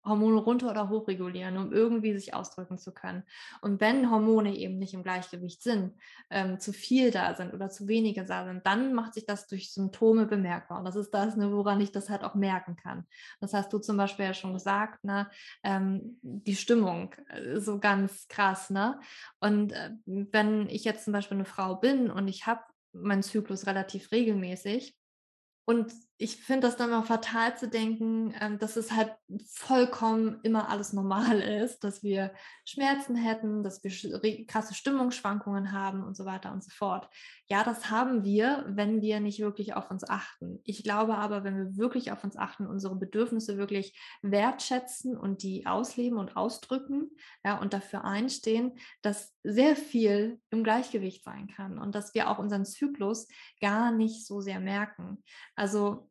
Hormone 0.05 0.37
runter 0.37 0.69
oder 0.69 0.89
hoch 0.89 1.07
regulieren, 1.07 1.57
um 1.57 1.71
irgendwie 1.71 2.13
sich 2.13 2.33
ausdrücken 2.33 2.77
zu 2.77 2.93
können. 2.93 3.23
Und 3.61 3.81
wenn 3.81 4.11
Hormone 4.11 4.55
eben 4.55 4.77
nicht 4.77 4.93
im 4.93 5.03
Gleichgewicht 5.03 5.63
sind, 5.63 5.93
ähm, 6.29 6.59
zu 6.59 6.73
viel 6.73 7.11
da 7.11 7.33
sind 7.33 7.53
oder 7.53 7.69
zu 7.69 7.87
wenige 7.87 8.23
da 8.23 8.45
sind, 8.45 8.65
dann 8.65 8.93
macht 8.93 9.13
sich 9.13 9.25
das 9.25 9.47
durch 9.47 9.73
Symptome 9.73 10.25
bemerkbar. 10.25 10.79
Und 10.79 10.85
das 10.85 10.95
ist 10.95 11.11
das, 11.11 11.35
ne, 11.35 11.51
woran 11.51 11.81
ich 11.81 11.91
das 11.91 12.09
halt 12.09 12.23
auch 12.23 12.35
merken 12.35 12.75
kann. 12.75 13.05
Das 13.39 13.53
hast 13.53 13.73
du 13.73 13.79
zum 13.79 13.97
Beispiel 13.97 14.25
ja 14.25 14.33
schon 14.33 14.53
gesagt, 14.53 15.03
ne, 15.03 15.29
ähm, 15.63 16.19
die 16.21 16.55
Stimmung, 16.55 17.13
äh, 17.29 17.59
so 17.59 17.79
ganz 17.79 18.27
krass. 18.27 18.69
Ne? 18.69 18.99
Und 19.39 19.73
äh, 19.73 19.91
wenn 20.05 20.69
ich 20.69 20.83
jetzt 20.83 21.05
zum 21.05 21.13
Beispiel 21.13 21.37
eine 21.37 21.45
Frau 21.45 21.75
bin 21.75 22.11
und 22.11 22.27
ich 22.27 22.45
habe 22.45 22.61
meinen 22.93 23.23
Zyklus 23.23 23.67
relativ 23.67 24.11
regelmäßig, 24.11 24.95
und 25.65 25.91
ich 26.17 26.37
finde 26.37 26.67
das 26.67 26.77
dann 26.77 26.93
auch 26.93 27.05
fatal 27.05 27.57
zu 27.57 27.67
denken, 27.67 28.33
ähm, 28.39 28.57
dass 28.57 28.77
es 28.77 28.93
halt 28.93 29.13
vollkommen 29.47 30.39
immer 30.43 30.69
alles 30.69 30.93
normal 30.93 31.41
ist, 31.63 31.83
dass 31.83 32.03
wir 32.03 32.33
Schmerzen 32.63 33.15
hätten, 33.15 33.63
dass 33.63 33.83
wir 33.83 34.45
krasse 34.45 34.73
Stimmungsschwankungen 34.73 35.73
haben 35.73 36.03
und 36.03 36.15
so 36.15 36.25
weiter 36.25 36.53
und 36.53 36.63
so 36.63 36.69
fort. 36.71 37.09
Ja, 37.47 37.63
das 37.63 37.91
haben 37.91 38.23
wir, 38.23 38.65
wenn 38.67 39.01
wir 39.01 39.19
nicht 39.19 39.39
wirklich 39.39 39.75
auf 39.75 39.91
uns 39.91 40.07
achten. 40.07 40.59
Ich 40.63 40.83
glaube 40.83 41.17
aber, 41.17 41.43
wenn 41.43 41.57
wir 41.57 41.77
wirklich 41.77 42.11
auf 42.11 42.23
uns 42.23 42.37
achten, 42.37 42.65
unsere 42.65 42.95
Bedürfnisse 42.95 43.57
wirklich 43.57 43.99
wertschätzen 44.21 45.17
und 45.17 45.43
die 45.43 45.65
ausleben 45.67 46.17
und 46.17 46.37
ausdrücken, 46.37 47.11
ja, 47.43 47.59
und 47.59 47.73
dafür 47.73 48.05
einstehen, 48.05 48.77
dass 49.01 49.35
sehr 49.43 49.75
viel 49.75 50.39
im 50.49 50.63
Gleichgewicht 50.63 51.23
sein 51.23 51.47
kann 51.47 51.77
und 51.77 51.93
dass 51.93 52.15
wir 52.15 52.29
auch 52.29 52.39
unseren 52.39 52.65
Zyklus 52.65 53.27
gar 53.61 53.91
nicht 53.91 54.25
so 54.25 54.41
sehr 54.41 54.59
merken. 54.59 55.23
Also 55.55 56.04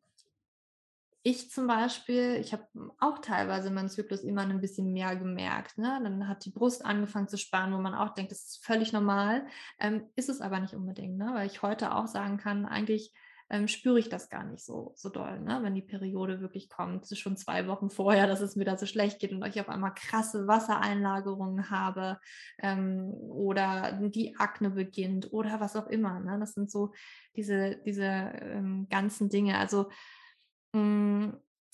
ich 1.27 1.49
zum 1.49 1.65
Beispiel, 1.65 2.35
ich 2.35 2.53
habe 2.53 2.67
auch 2.99 3.17
teilweise 3.17 3.71
meinen 3.71 3.89
Zyklus 3.89 4.21
immer 4.21 4.43
ein 4.43 4.61
bisschen 4.61 4.93
mehr 4.93 5.15
gemerkt. 5.15 5.79
Ne? 5.79 5.99
Dann 6.03 6.27
hat 6.27 6.45
die 6.45 6.51
Brust 6.51 6.85
angefangen 6.85 7.27
zu 7.27 7.39
spannen, 7.39 7.73
wo 7.73 7.79
man 7.79 7.95
auch 7.95 8.13
denkt, 8.13 8.31
das 8.31 8.45
ist 8.45 8.63
völlig 8.63 8.93
normal. 8.93 9.47
Ähm, 9.79 10.03
ist 10.15 10.29
es 10.29 10.39
aber 10.39 10.59
nicht 10.59 10.75
unbedingt, 10.75 11.17
ne? 11.17 11.31
weil 11.33 11.47
ich 11.47 11.63
heute 11.63 11.95
auch 11.95 12.05
sagen 12.05 12.37
kann, 12.37 12.67
eigentlich 12.67 13.11
ähm, 13.49 13.67
spüre 13.67 13.97
ich 13.97 14.07
das 14.07 14.29
gar 14.29 14.43
nicht 14.43 14.63
so, 14.63 14.93
so 14.95 15.09
doll, 15.09 15.39
ne? 15.39 15.61
wenn 15.63 15.73
die 15.73 15.81
Periode 15.81 16.41
wirklich 16.41 16.69
kommt. 16.69 17.07
Schon 17.17 17.37
zwei 17.37 17.65
Wochen 17.65 17.89
vorher, 17.89 18.27
dass 18.27 18.41
es 18.41 18.55
mir 18.55 18.65
da 18.65 18.77
so 18.77 18.85
schlecht 18.85 19.17
geht 19.19 19.31
und 19.31 19.43
ich 19.47 19.59
auf 19.59 19.69
einmal 19.69 19.95
krasse 19.95 20.45
Wassereinlagerungen 20.45 21.71
habe 21.71 22.19
ähm, 22.59 23.11
oder 23.15 23.93
die 23.93 24.37
Akne 24.37 24.69
beginnt 24.69 25.33
oder 25.33 25.59
was 25.59 25.75
auch 25.75 25.87
immer. 25.87 26.19
Ne? 26.19 26.37
Das 26.39 26.53
sind 26.53 26.69
so 26.69 26.93
diese, 27.35 27.77
diese 27.83 28.03
ähm, 28.03 28.85
ganzen 28.91 29.29
Dinge. 29.29 29.57
Also 29.57 29.89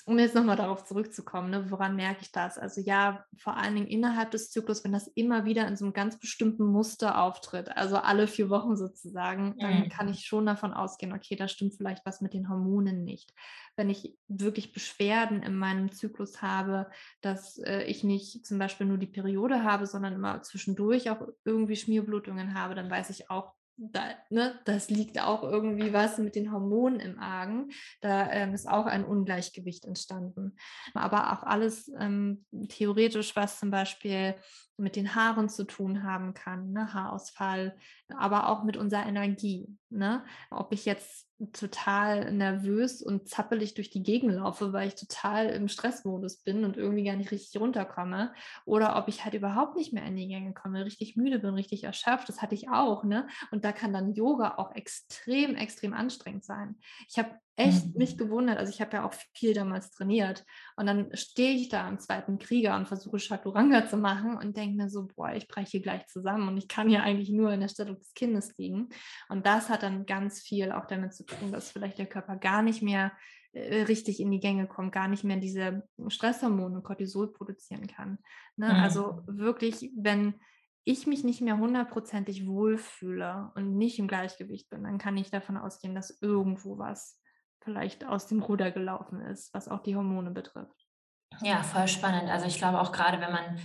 um 0.05 0.17
jetzt 0.17 0.33
nochmal 0.33 0.55
darauf 0.55 0.83
zurückzukommen, 0.83 1.51
ne, 1.51 1.69
woran 1.69 1.95
merke 1.95 2.21
ich 2.21 2.31
das? 2.31 2.57
Also 2.57 2.81
ja, 2.81 3.23
vor 3.37 3.55
allen 3.57 3.75
Dingen 3.75 3.87
innerhalb 3.87 4.31
des 4.31 4.49
Zyklus, 4.49 4.83
wenn 4.83 4.91
das 4.91 5.07
immer 5.07 5.45
wieder 5.45 5.67
in 5.67 5.77
so 5.77 5.85
einem 5.85 5.93
ganz 5.93 6.17
bestimmten 6.17 6.65
Muster 6.65 7.21
auftritt, 7.21 7.75
also 7.77 7.97
alle 7.97 8.27
vier 8.27 8.49
Wochen 8.49 8.75
sozusagen, 8.75 9.55
dann 9.59 9.81
mhm. 9.81 9.89
kann 9.89 10.09
ich 10.09 10.25
schon 10.25 10.45
davon 10.45 10.73
ausgehen, 10.73 11.13
okay, 11.13 11.35
da 11.35 11.47
stimmt 11.47 11.75
vielleicht 11.75 12.05
was 12.05 12.19
mit 12.21 12.33
den 12.33 12.49
Hormonen 12.49 13.03
nicht. 13.03 13.31
Wenn 13.75 13.89
ich 13.89 14.17
wirklich 14.27 14.73
Beschwerden 14.73 15.43
in 15.43 15.55
meinem 15.55 15.91
Zyklus 15.91 16.41
habe, 16.41 16.89
dass 17.21 17.59
äh, 17.59 17.83
ich 17.83 18.03
nicht 18.03 18.45
zum 18.45 18.57
Beispiel 18.57 18.87
nur 18.87 18.97
die 18.97 19.07
Periode 19.07 19.63
habe, 19.63 19.85
sondern 19.85 20.13
immer 20.13 20.41
zwischendurch 20.41 21.11
auch 21.11 21.27
irgendwie 21.45 21.75
Schmierblutungen 21.75 22.55
habe, 22.55 22.73
dann 22.73 22.89
weiß 22.89 23.11
ich 23.11 23.29
auch, 23.29 23.53
da, 23.81 24.03
ne, 24.29 24.59
das 24.65 24.89
liegt 24.89 25.19
auch 25.19 25.43
irgendwie 25.43 25.91
was 25.91 26.19
mit 26.19 26.35
den 26.35 26.51
Hormonen 26.51 26.99
im 26.99 27.19
Argen. 27.19 27.71
Da 28.01 28.31
ähm, 28.31 28.53
ist 28.53 28.67
auch 28.67 28.85
ein 28.85 29.03
Ungleichgewicht 29.03 29.85
entstanden. 29.85 30.55
Aber 30.93 31.33
auch 31.33 31.43
alles 31.43 31.91
ähm, 31.99 32.45
theoretisch, 32.69 33.35
was 33.35 33.59
zum 33.59 33.71
Beispiel 33.71 34.35
mit 34.77 34.95
den 34.95 35.15
Haaren 35.15 35.49
zu 35.49 35.63
tun 35.63 36.03
haben 36.03 36.33
kann, 36.33 36.71
ne? 36.71 36.93
Haarausfall, 36.93 37.75
aber 38.09 38.49
auch 38.49 38.63
mit 38.63 38.77
unserer 38.77 39.05
Energie. 39.05 39.67
Ne? 39.91 40.23
Ob 40.49 40.71
ich 40.73 40.85
jetzt 40.85 41.27
total 41.53 42.31
nervös 42.31 43.01
und 43.01 43.27
zappelig 43.27 43.73
durch 43.73 43.89
die 43.89 44.03
Gegend 44.03 44.33
laufe, 44.33 44.73
weil 44.73 44.87
ich 44.87 44.95
total 44.95 45.47
im 45.49 45.67
Stressmodus 45.67 46.43
bin 46.43 46.63
und 46.63 46.77
irgendwie 46.77 47.03
gar 47.03 47.15
nicht 47.15 47.31
richtig 47.31 47.59
runterkomme. 47.59 48.33
Oder 48.65 48.95
ob 48.97 49.07
ich 49.07 49.23
halt 49.23 49.33
überhaupt 49.33 49.75
nicht 49.75 49.91
mehr 49.91 50.05
in 50.05 50.15
die 50.15 50.27
Gänge 50.27 50.53
komme, 50.53 50.85
richtig 50.85 51.15
müde 51.15 51.39
bin, 51.39 51.53
richtig 51.53 51.83
erschöpft. 51.83 52.29
Das 52.29 52.41
hatte 52.41 52.55
ich 52.55 52.69
auch. 52.69 53.03
Ne? 53.03 53.27
Und 53.51 53.65
da 53.65 53.71
kann 53.71 53.93
dann 53.93 54.13
Yoga 54.13 54.55
auch 54.57 54.75
extrem, 54.75 55.55
extrem 55.55 55.93
anstrengend 55.93 56.45
sein. 56.45 56.75
Ich 57.09 57.17
habe 57.17 57.31
echt 57.65 57.87
mhm. 57.87 57.93
mich 57.95 58.17
gewundert. 58.17 58.57
Also 58.57 58.71
ich 58.71 58.81
habe 58.81 58.97
ja 58.97 59.05
auch 59.05 59.13
viel 59.33 59.53
damals 59.53 59.91
trainiert. 59.91 60.45
Und 60.75 60.85
dann 60.87 61.15
stehe 61.15 61.55
ich 61.55 61.69
da 61.69 61.87
am 61.87 61.99
zweiten 61.99 62.37
Krieger 62.37 62.75
und 62.75 62.87
versuche 62.87 63.19
Chaturanga 63.19 63.87
zu 63.87 63.97
machen 63.97 64.37
und 64.37 64.57
denke 64.57 64.75
mir 64.75 64.89
so, 64.89 65.07
boah, 65.15 65.33
ich 65.33 65.47
breche 65.47 65.71
hier 65.71 65.81
gleich 65.81 66.07
zusammen 66.07 66.47
und 66.47 66.57
ich 66.57 66.67
kann 66.67 66.89
hier 66.89 67.03
eigentlich 67.03 67.29
nur 67.29 67.51
in 67.51 67.61
der 67.61 67.69
Stellung 67.69 67.97
des 67.97 68.13
Kindes 68.13 68.57
liegen. 68.57 68.89
Und 69.29 69.45
das 69.45 69.69
hat 69.69 69.83
dann 69.83 70.05
ganz 70.05 70.41
viel 70.41 70.71
auch 70.71 70.85
damit 70.85 71.13
zu 71.13 71.25
tun, 71.25 71.51
dass 71.51 71.71
vielleicht 71.71 71.97
der 71.97 72.07
Körper 72.07 72.35
gar 72.37 72.61
nicht 72.61 72.81
mehr 72.81 73.11
äh, 73.53 73.83
richtig 73.83 74.19
in 74.19 74.31
die 74.31 74.39
Gänge 74.39 74.67
kommt, 74.67 74.93
gar 74.93 75.07
nicht 75.07 75.23
mehr 75.23 75.37
diese 75.37 75.83
Stresshormone, 76.07 76.81
Cortisol 76.81 77.33
produzieren 77.33 77.87
kann. 77.87 78.17
Ne? 78.55 78.67
Mhm. 78.67 78.79
Also 78.79 79.23
wirklich, 79.27 79.91
wenn 79.95 80.35
ich 80.83 81.05
mich 81.05 81.23
nicht 81.23 81.41
mehr 81.41 81.57
hundertprozentig 81.57 82.47
wohlfühle 82.47 83.51
und 83.55 83.77
nicht 83.77 83.99
im 83.99 84.07
Gleichgewicht 84.07 84.69
bin, 84.69 84.83
dann 84.83 84.97
kann 84.97 85.17
ich 85.17 85.29
davon 85.29 85.57
ausgehen, 85.57 85.95
dass 85.95 86.21
irgendwo 86.21 86.77
was 86.77 87.19
vielleicht 87.61 88.05
aus 88.05 88.27
dem 88.27 88.41
Ruder 88.41 88.71
gelaufen 88.71 89.21
ist, 89.21 89.53
was 89.53 89.67
auch 89.67 89.81
die 89.81 89.95
Hormone 89.95 90.31
betrifft. 90.31 90.87
Ja, 91.41 91.63
voll 91.63 91.87
spannend. 91.87 92.29
Also 92.29 92.45
ich 92.45 92.57
glaube 92.57 92.79
auch 92.79 92.91
gerade, 92.91 93.21
wenn 93.21 93.31
man, 93.31 93.59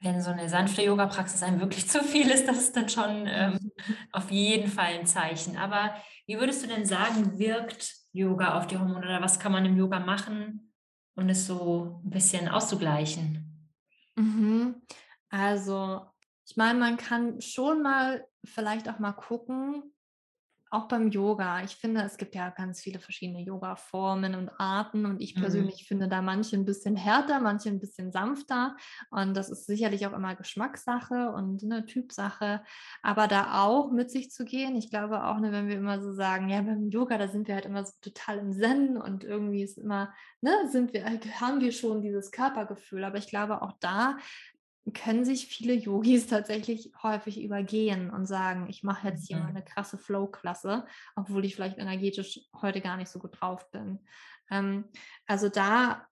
wenn 0.00 0.20
so 0.20 0.30
eine 0.30 0.48
sanfte 0.48 0.82
Yoga-Praxis 0.82 1.42
einem 1.42 1.60
wirklich 1.60 1.88
zu 1.90 2.02
viel 2.02 2.30
ist, 2.30 2.46
das 2.46 2.58
ist 2.58 2.76
dann 2.76 2.88
schon 2.88 3.26
ähm, 3.26 3.72
auf 4.12 4.30
jeden 4.30 4.70
Fall 4.70 4.98
ein 4.98 5.06
Zeichen. 5.06 5.56
Aber 5.56 5.94
wie 6.26 6.38
würdest 6.38 6.62
du 6.62 6.68
denn 6.68 6.86
sagen, 6.86 7.38
wirkt 7.38 7.94
Yoga 8.12 8.58
auf 8.58 8.66
die 8.66 8.78
Hormone 8.78 9.06
oder 9.06 9.20
was 9.20 9.40
kann 9.40 9.52
man 9.52 9.64
im 9.64 9.76
Yoga 9.76 9.98
machen, 9.98 10.72
um 11.16 11.28
es 11.28 11.46
so 11.46 12.00
ein 12.04 12.10
bisschen 12.10 12.48
auszugleichen? 12.48 13.70
Mhm. 14.16 14.82
Also, 15.30 16.06
ich 16.46 16.56
meine, 16.56 16.78
man 16.78 16.96
kann 16.96 17.40
schon 17.40 17.82
mal 17.82 18.24
vielleicht 18.44 18.88
auch 18.88 19.00
mal 19.00 19.12
gucken, 19.12 19.93
auch 20.74 20.88
beim 20.88 21.10
Yoga. 21.10 21.62
Ich 21.62 21.76
finde, 21.76 22.02
es 22.02 22.16
gibt 22.16 22.34
ja 22.34 22.50
ganz 22.50 22.80
viele 22.80 22.98
verschiedene 22.98 23.40
Yoga-Formen 23.40 24.34
und 24.34 24.50
Arten 24.58 25.06
und 25.06 25.22
ich 25.22 25.36
mhm. 25.36 25.40
persönlich 25.40 25.82
mhm. 25.82 25.86
finde 25.86 26.08
da 26.08 26.20
manche 26.20 26.56
ein 26.56 26.64
bisschen 26.64 26.96
härter, 26.96 27.40
manche 27.40 27.68
ein 27.68 27.78
bisschen 27.78 28.12
sanfter 28.12 28.76
und 29.10 29.34
das 29.34 29.50
ist 29.50 29.66
sicherlich 29.66 30.06
auch 30.06 30.12
immer 30.12 30.34
Geschmackssache 30.34 31.30
und 31.30 31.62
eine 31.62 31.86
Typsache, 31.86 32.62
aber 33.02 33.28
da 33.28 33.62
auch 33.62 33.92
mit 33.92 34.10
sich 34.10 34.30
zu 34.30 34.44
gehen. 34.44 34.76
Ich 34.76 34.90
glaube 34.90 35.24
auch, 35.24 35.38
ne, 35.38 35.52
wenn 35.52 35.68
wir 35.68 35.76
immer 35.76 36.00
so 36.00 36.12
sagen, 36.12 36.48
ja, 36.48 36.60
beim 36.60 36.90
Yoga, 36.90 37.18
da 37.18 37.28
sind 37.28 37.48
wir 37.48 37.54
halt 37.54 37.66
immer 37.66 37.84
so 37.84 37.92
total 38.02 38.38
im 38.38 38.52
Zen 38.52 38.96
und 38.96 39.24
irgendwie 39.24 39.62
ist 39.62 39.78
immer, 39.78 40.12
ne, 40.40 40.50
sind 40.70 40.92
wir, 40.92 41.04
haben 41.40 41.60
wir 41.60 41.72
schon 41.72 42.02
dieses 42.02 42.32
Körpergefühl, 42.32 43.04
aber 43.04 43.18
ich 43.18 43.28
glaube 43.28 43.62
auch 43.62 43.72
da 43.80 44.18
können 44.92 45.24
sich 45.24 45.46
viele 45.46 45.74
Yogis 45.74 46.26
tatsächlich 46.28 46.92
häufig 47.02 47.42
übergehen 47.42 48.10
und 48.10 48.26
sagen, 48.26 48.68
ich 48.68 48.82
mache 48.82 49.08
jetzt 49.08 49.26
hier 49.26 49.38
mal 49.38 49.44
mhm. 49.44 49.56
eine 49.56 49.64
krasse 49.64 49.98
Flow-Klasse, 49.98 50.86
obwohl 51.16 51.44
ich 51.44 51.54
vielleicht 51.54 51.78
energetisch 51.78 52.40
heute 52.60 52.80
gar 52.80 52.96
nicht 52.96 53.08
so 53.08 53.18
gut 53.18 53.40
drauf 53.40 53.70
bin. 53.70 54.00
Ähm, 54.50 54.84
also 55.26 55.48
da 55.48 56.06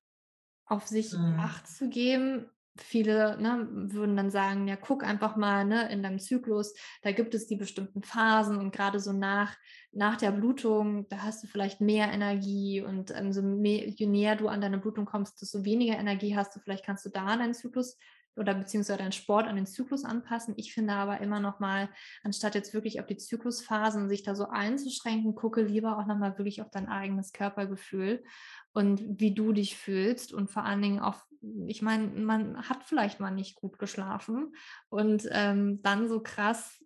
auf 0.64 0.86
sich 0.86 1.12
mhm. 1.12 1.38
Acht 1.38 1.68
zu 1.68 1.88
geben, 1.88 2.48
viele 2.78 3.36
ne, 3.38 3.68
würden 3.70 4.16
dann 4.16 4.30
sagen, 4.30 4.66
ja, 4.66 4.76
guck 4.76 5.04
einfach 5.04 5.36
mal 5.36 5.64
ne, 5.64 5.90
in 5.92 6.02
deinem 6.02 6.18
Zyklus, 6.18 6.74
da 7.02 7.12
gibt 7.12 7.34
es 7.34 7.46
die 7.46 7.56
bestimmten 7.56 8.02
Phasen 8.02 8.56
und 8.56 8.72
gerade 8.72 8.98
so 8.98 9.12
nach, 9.12 9.54
nach 9.92 10.16
der 10.16 10.32
Blutung, 10.32 11.06
da 11.08 11.18
hast 11.18 11.42
du 11.42 11.46
vielleicht 11.46 11.80
mehr 11.80 12.10
Energie 12.10 12.80
und 12.80 13.14
ähm, 13.14 13.32
so 13.32 13.42
mehr, 13.42 13.88
je 13.88 14.06
näher 14.06 14.36
du 14.36 14.48
an 14.48 14.62
deine 14.62 14.78
Blutung 14.78 15.04
kommst, 15.04 15.42
desto 15.42 15.64
weniger 15.64 15.98
Energie 15.98 16.34
hast 16.34 16.56
du, 16.56 16.60
vielleicht 16.60 16.84
kannst 16.84 17.04
du 17.04 17.10
da 17.10 17.36
deinen 17.36 17.54
Zyklus 17.54 17.98
oder 18.36 18.54
beziehungsweise 18.54 18.98
deinen 18.98 19.12
Sport 19.12 19.46
an 19.46 19.56
den 19.56 19.66
Zyklus 19.66 20.04
anpassen. 20.04 20.54
Ich 20.56 20.72
finde 20.72 20.94
aber 20.94 21.20
immer 21.20 21.40
noch 21.40 21.60
mal, 21.60 21.88
anstatt 22.22 22.54
jetzt 22.54 22.72
wirklich 22.74 23.00
auf 23.00 23.06
die 23.06 23.16
Zyklusphasen 23.16 24.08
sich 24.08 24.22
da 24.22 24.34
so 24.34 24.48
einzuschränken, 24.48 25.34
gucke 25.34 25.62
lieber 25.62 25.98
auch 25.98 26.06
noch 26.06 26.16
mal 26.16 26.38
wirklich 26.38 26.62
auf 26.62 26.70
dein 26.70 26.88
eigenes 26.88 27.32
Körpergefühl 27.32 28.22
und 28.72 29.02
wie 29.20 29.34
du 29.34 29.52
dich 29.52 29.76
fühlst 29.76 30.32
und 30.32 30.50
vor 30.50 30.64
allen 30.64 30.82
Dingen 30.82 31.00
auf, 31.00 31.26
ich 31.66 31.82
meine, 31.82 32.08
man 32.08 32.68
hat 32.68 32.84
vielleicht 32.84 33.20
mal 33.20 33.30
nicht 33.30 33.56
gut 33.56 33.78
geschlafen 33.78 34.54
und 34.88 35.28
ähm, 35.30 35.82
dann 35.82 36.08
so 36.08 36.22
krass 36.22 36.82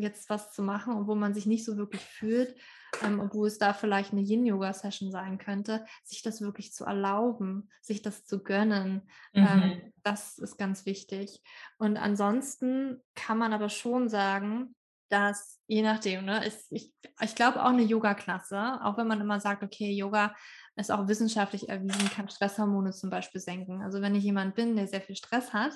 jetzt 0.00 0.30
was 0.30 0.52
zu 0.52 0.62
machen, 0.62 0.94
obwohl 0.94 1.16
man 1.16 1.34
sich 1.34 1.46
nicht 1.46 1.64
so 1.64 1.76
wirklich 1.76 2.02
fühlt, 2.02 2.54
ähm, 3.02 3.20
obwohl 3.20 3.46
es 3.46 3.58
da 3.58 3.72
vielleicht 3.72 4.12
eine 4.12 4.22
Yin-Yoga-Session 4.22 5.10
sein 5.10 5.38
könnte, 5.38 5.84
sich 6.04 6.22
das 6.22 6.40
wirklich 6.40 6.72
zu 6.72 6.84
erlauben, 6.84 7.70
sich 7.80 8.02
das 8.02 8.24
zu 8.24 8.42
gönnen. 8.42 9.02
Ähm, 9.34 9.42
mhm. 9.42 9.62
Ähm, 9.62 9.92
das 10.02 10.38
ist 10.38 10.58
ganz 10.58 10.86
wichtig. 10.86 11.42
Und 11.78 11.96
ansonsten 11.96 13.02
kann 13.14 13.38
man 13.38 13.52
aber 13.52 13.68
schon 13.68 14.08
sagen, 14.08 14.74
dass 15.08 15.60
je 15.66 15.82
nachdem, 15.82 16.24
ne, 16.24 16.44
ist, 16.44 16.70
ich, 16.70 16.92
ich 17.20 17.34
glaube 17.34 17.62
auch 17.62 17.70
eine 17.70 17.82
Yoga-Klasse, 17.82 18.80
auch 18.82 18.98
wenn 18.98 19.06
man 19.06 19.20
immer 19.20 19.40
sagt, 19.40 19.62
okay, 19.62 19.92
Yoga 19.92 20.34
ist 20.76 20.90
auch 20.90 21.08
wissenschaftlich 21.08 21.68
erwiesen, 21.68 22.10
kann 22.10 22.28
Stresshormone 22.28 22.92
zum 22.92 23.10
Beispiel 23.10 23.40
senken. 23.40 23.82
Also 23.82 24.00
wenn 24.00 24.14
ich 24.14 24.24
jemand 24.24 24.54
bin, 24.54 24.76
der 24.76 24.86
sehr 24.86 25.00
viel 25.00 25.16
Stress 25.16 25.52
hat, 25.52 25.72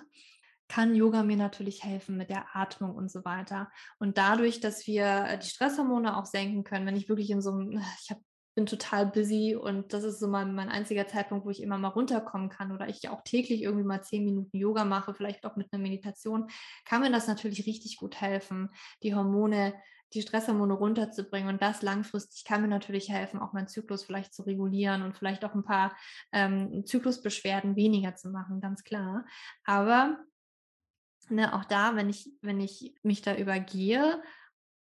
kann 0.72 0.94
Yoga 0.94 1.22
mir 1.22 1.36
natürlich 1.36 1.84
helfen 1.84 2.16
mit 2.16 2.30
der 2.30 2.56
Atmung 2.56 2.94
und 2.94 3.10
so 3.10 3.26
weiter. 3.26 3.70
Und 3.98 4.16
dadurch, 4.16 4.60
dass 4.60 4.86
wir 4.86 5.36
die 5.36 5.46
Stresshormone 5.46 6.16
auch 6.16 6.24
senken 6.24 6.64
können, 6.64 6.86
wenn 6.86 6.96
ich 6.96 7.10
wirklich 7.10 7.28
in 7.28 7.42
so 7.42 7.50
einem, 7.50 7.72
ich 8.02 8.10
habe 8.10 8.22
bin 8.54 8.66
total 8.66 9.06
busy 9.06 9.54
und 9.54 9.94
das 9.94 10.04
ist 10.04 10.20
so 10.20 10.28
mein, 10.28 10.54
mein 10.54 10.68
einziger 10.68 11.06
Zeitpunkt, 11.06 11.46
wo 11.46 11.50
ich 11.50 11.62
immer 11.62 11.78
mal 11.78 11.88
runterkommen 11.88 12.50
kann 12.50 12.70
oder 12.70 12.86
ich 12.88 13.08
auch 13.08 13.22
täglich 13.22 13.62
irgendwie 13.62 13.84
mal 13.84 14.02
zehn 14.02 14.24
Minuten 14.24 14.56
Yoga 14.56 14.84
mache, 14.84 15.14
vielleicht 15.14 15.46
auch 15.46 15.56
mit 15.56 15.72
einer 15.72 15.82
Meditation, 15.82 16.48
kann 16.84 17.00
mir 17.00 17.10
das 17.10 17.26
natürlich 17.28 17.66
richtig 17.66 17.96
gut 17.96 18.20
helfen, 18.20 18.68
die 19.02 19.14
Hormone, 19.14 19.72
die 20.12 20.20
Stresshormone 20.20 20.74
runterzubringen 20.74 21.48
und 21.48 21.62
das 21.62 21.80
langfristig 21.80 22.44
kann 22.44 22.60
mir 22.60 22.68
natürlich 22.68 23.08
helfen, 23.08 23.40
auch 23.40 23.54
meinen 23.54 23.68
Zyklus 23.68 24.04
vielleicht 24.04 24.34
zu 24.34 24.42
regulieren 24.42 25.00
und 25.00 25.16
vielleicht 25.16 25.46
auch 25.46 25.54
ein 25.54 25.64
paar 25.64 25.96
ähm, 26.32 26.84
Zyklusbeschwerden 26.84 27.74
weniger 27.74 28.16
zu 28.16 28.28
machen, 28.28 28.60
ganz 28.60 28.84
klar. 28.84 29.24
Aber 29.64 30.18
ne, 31.30 31.54
auch 31.54 31.64
da, 31.64 31.96
wenn 31.96 32.08
ich, 32.08 32.30
wenn 32.40 32.60
ich 32.60 32.94
mich 33.02 33.22
da 33.22 33.36
übergehe 33.36 34.22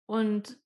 und 0.05 0.57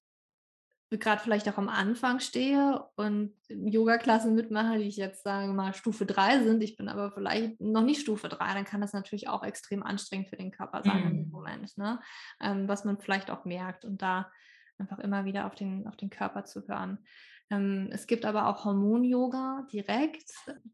gerade 0.99 1.21
vielleicht 1.21 1.49
auch 1.49 1.57
am 1.57 1.69
Anfang 1.69 2.19
stehe 2.19 2.85
und 2.95 3.33
Yoga-Klassen 3.49 4.35
mitmache, 4.35 4.77
die 4.77 4.87
ich 4.87 4.97
jetzt 4.97 5.23
sage 5.23 5.51
mal 5.51 5.73
Stufe 5.73 6.05
3 6.05 6.43
sind, 6.43 6.61
ich 6.61 6.75
bin 6.75 6.87
aber 6.87 7.11
vielleicht 7.11 7.59
noch 7.59 7.81
nicht 7.81 8.01
Stufe 8.01 8.29
3, 8.29 8.53
dann 8.53 8.65
kann 8.65 8.81
das 8.81 8.93
natürlich 8.93 9.27
auch 9.27 9.43
extrem 9.43 9.83
anstrengend 9.83 10.29
für 10.29 10.37
den 10.37 10.51
Körper 10.51 10.83
sein 10.83 11.13
mhm. 11.13 11.19
im 11.23 11.29
Moment, 11.29 11.77
ne? 11.77 11.99
Ähm, 12.39 12.67
was 12.67 12.85
man 12.85 12.99
vielleicht 12.99 13.31
auch 13.31 13.45
merkt 13.45 13.85
und 13.85 14.01
da 14.01 14.31
einfach 14.77 14.99
immer 14.99 15.25
wieder 15.25 15.45
auf 15.45 15.55
den, 15.55 15.87
auf 15.87 15.95
den 15.95 16.09
Körper 16.09 16.45
zu 16.45 16.67
hören. 16.67 16.99
Ähm, 17.49 17.89
es 17.91 18.07
gibt 18.07 18.25
aber 18.25 18.47
auch 18.47 18.65
Hormon-Yoga 18.65 19.67
direkt. 19.71 20.31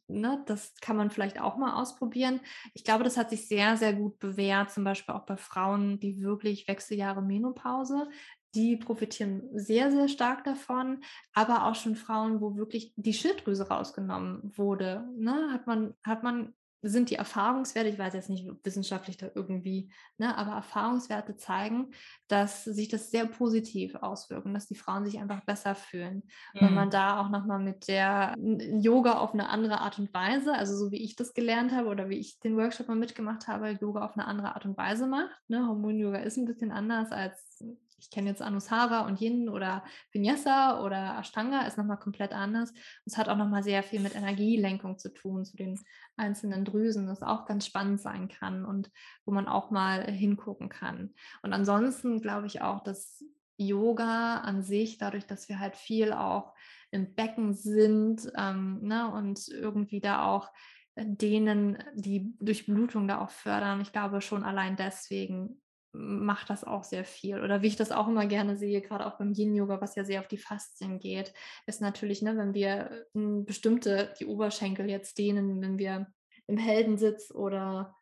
Ne? 0.08 0.44
Das 0.46 0.76
kann 0.82 0.98
man 0.98 1.10
vielleicht 1.10 1.42
auch 1.42 1.58
mal 1.58 1.82
ausprobieren. 1.82 2.40
Ich 2.74 2.84
glaube, 2.84 3.04
das 3.04 3.18
hat 3.18 3.30
sich 3.30 3.48
sehr, 3.48 3.78
sehr 3.78 3.94
gut 3.94 4.20
bewährt, 4.20 4.72
zum 4.72 4.84
Beispiel 4.84 5.16
auch 5.16 5.26
bei 5.26 5.38
Frauen, 5.38 6.00
die 6.00 6.22
wirklich 6.22 6.68
Wechseljahre 6.68 7.22
Menopause 7.22 8.08
die 8.56 8.78
profitieren 8.78 9.44
sehr, 9.54 9.92
sehr 9.92 10.08
stark 10.08 10.44
davon, 10.44 11.04
aber 11.34 11.66
auch 11.66 11.76
schon 11.76 11.96
Frauen, 11.96 12.42
wo 12.42 12.56
wirklich 12.56 12.94
die 12.96 13.14
Schilddrüse 13.14 13.68
rausgenommen 13.68 14.52
wurde, 14.58 15.08
ne, 15.16 15.52
hat 15.52 15.68
man, 15.68 15.94
hat 16.04 16.24
man 16.24 16.54
sind 16.82 17.10
die 17.10 17.16
Erfahrungswerte, 17.16 17.90
ich 17.90 18.00
weiß 18.00 18.14
jetzt 18.14 18.30
nicht 18.30 18.48
wissenschaftlich 18.64 19.18
da 19.18 19.30
irgendwie, 19.34 19.92
ne, 20.18 20.38
aber 20.38 20.54
Erfahrungswerte 20.54 21.36
zeigen, 21.36 21.92
dass 22.28 22.64
sich 22.64 22.88
das 22.88 23.12
sehr 23.12 23.26
positiv 23.26 23.96
auswirkt 23.96 24.46
und 24.46 24.54
dass 24.54 24.68
die 24.68 24.76
Frauen 24.76 25.06
sich 25.06 25.20
einfach 25.20 25.44
besser 25.44 25.76
fühlen. 25.76 26.24
Mhm. 26.54 26.60
Wenn 26.60 26.74
man 26.74 26.88
mhm. 26.88 26.92
da 26.92 27.22
auch 27.22 27.30
nochmal 27.30 27.60
mit 27.60 27.88
der 27.88 28.36
Yoga 28.38 29.20
auf 29.20 29.34
eine 29.34 29.50
andere 29.50 29.82
Art 29.82 30.00
und 30.00 30.14
Weise, 30.14 30.54
also 30.54 30.78
so 30.78 30.92
wie 30.92 31.04
ich 31.04 31.16
das 31.16 31.34
gelernt 31.34 31.72
habe 31.74 31.90
oder 31.90 32.10
wie 32.10 32.20
ich 32.20 32.40
den 32.40 32.56
Workshop 32.58 32.88
mal 32.88 32.96
mitgemacht 32.96 33.48
habe, 33.48 33.72
Yoga 33.72 34.06
auf 34.06 34.14
eine 34.14 34.28
andere 34.28 34.56
Art 34.56 34.66
und 34.66 34.78
Weise 34.78 35.08
macht. 35.08 35.38
Ne? 35.50 35.68
Hormon-Yoga 35.68 36.20
ist 36.20 36.38
ein 36.38 36.46
bisschen 36.46 36.72
anders 36.72 37.12
als 37.12 37.64
ich 38.00 38.10
kenne 38.10 38.30
jetzt 38.30 38.42
Anusara 38.42 39.06
und 39.06 39.22
Yin 39.22 39.50
oder 39.50 39.84
Vinyasa 40.12 40.82
oder 40.84 41.18
Ashtanga 41.20 41.62
ist 41.62 41.78
nochmal 41.78 42.00
komplett 42.00 42.32
anders. 42.32 42.74
Es 43.06 43.18
hat 43.18 43.30
auch 43.30 43.38
nochmal 43.38 43.64
sehr 43.64 43.84
viel 43.84 44.00
mit 44.00 44.16
Energielenkung 44.16 44.98
zu 44.98 45.14
tun, 45.14 45.46
zu 45.46 45.58
den 45.58 45.80
einzelnen 46.18 46.66
Drüsen, 46.66 47.08
das 47.08 47.22
auch 47.22 47.46
ganz 47.46 47.66
spannend 47.66 48.02
sein 48.02 48.28
kann 48.28 48.66
und 48.66 48.92
wo 49.26 49.32
man 49.32 49.48
auch 49.48 49.72
mal 49.72 50.10
hingucken 50.10 50.70
kann. 50.70 51.14
Und 51.42 51.54
ansonsten 51.54 52.22
glaube 52.22 52.48
ich 52.48 52.62
auch, 52.62 52.84
dass 52.84 53.24
Yoga 53.58 54.38
an 54.38 54.64
sich, 54.64 54.98
dadurch, 54.98 55.28
dass 55.28 55.50
wir 55.50 55.60
halt 55.60 55.76
viel 55.76 56.14
auch 56.14 56.54
im 56.92 57.14
Becken 57.14 57.54
sind 57.54 58.32
ähm, 58.38 58.80
ne, 58.82 59.12
und 59.12 59.48
irgendwie 59.50 60.00
da 60.00 60.26
auch 60.26 60.50
denen 60.96 61.78
die 61.94 62.34
Durchblutung 62.40 63.08
da 63.08 63.22
auch 63.22 63.30
fördern. 63.30 63.82
Ich 63.82 63.92
glaube 63.92 64.22
schon 64.22 64.44
allein 64.44 64.76
deswegen 64.76 65.62
macht 65.92 66.50
das 66.50 66.64
auch 66.64 66.84
sehr 66.84 67.04
viel. 67.04 67.42
Oder 67.42 67.62
wie 67.62 67.68
ich 67.68 67.76
das 67.76 67.92
auch 67.92 68.08
immer 68.08 68.28
gerne 68.28 68.58
sehe, 68.58 68.82
gerade 68.82 69.06
auch 69.06 69.18
beim 69.18 69.34
Yin-Yoga, 69.34 69.82
was 69.82 69.96
ja 69.96 70.04
sehr 70.04 70.20
auf 70.20 70.28
die 70.28 70.38
Faszien 70.38 71.00
geht, 71.00 71.34
ist 71.66 71.82
natürlich, 71.82 72.22
ne, 72.22 72.38
wenn 72.38 72.54
wir 72.54 73.06
hm, 73.14 73.46
bestimmte, 73.46 74.14
die 74.20 74.26
Oberschenkel 74.26 74.90
jetzt 74.90 75.18
dehnen, 75.18 75.62
wenn 75.62 75.78
wir 75.78 76.08
im 76.48 76.58
Heldensitz 76.58 77.32
oder, 77.32 77.96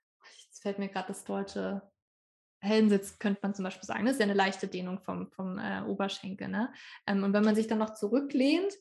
jetzt 0.46 0.62
fällt 0.62 0.80
mir 0.80 0.90
gerade 0.90 1.10
das 1.10 1.24
deutsche 1.24 1.82
Heldensitz, 2.60 3.20
könnte 3.20 3.40
man 3.44 3.54
zum 3.54 3.64
Beispiel 3.64 3.86
sagen, 3.86 4.06
das 4.06 4.14
ist 4.14 4.20
ja 4.20 4.26
eine 4.26 4.34
leichte 4.34 4.68
Dehnung 4.68 5.00
vom, 5.00 5.32
vom 5.32 5.58
äh, 5.60 5.84
Oberschenkel. 5.84 6.48
Ne? 6.48 6.74
Ähm, 7.06 7.24
und 7.24 7.34
wenn 7.34 7.44
man 7.44 7.56
sich 7.56 7.68
dann 7.68 7.78
noch 7.78 7.94
zurücklehnt, 7.94 8.74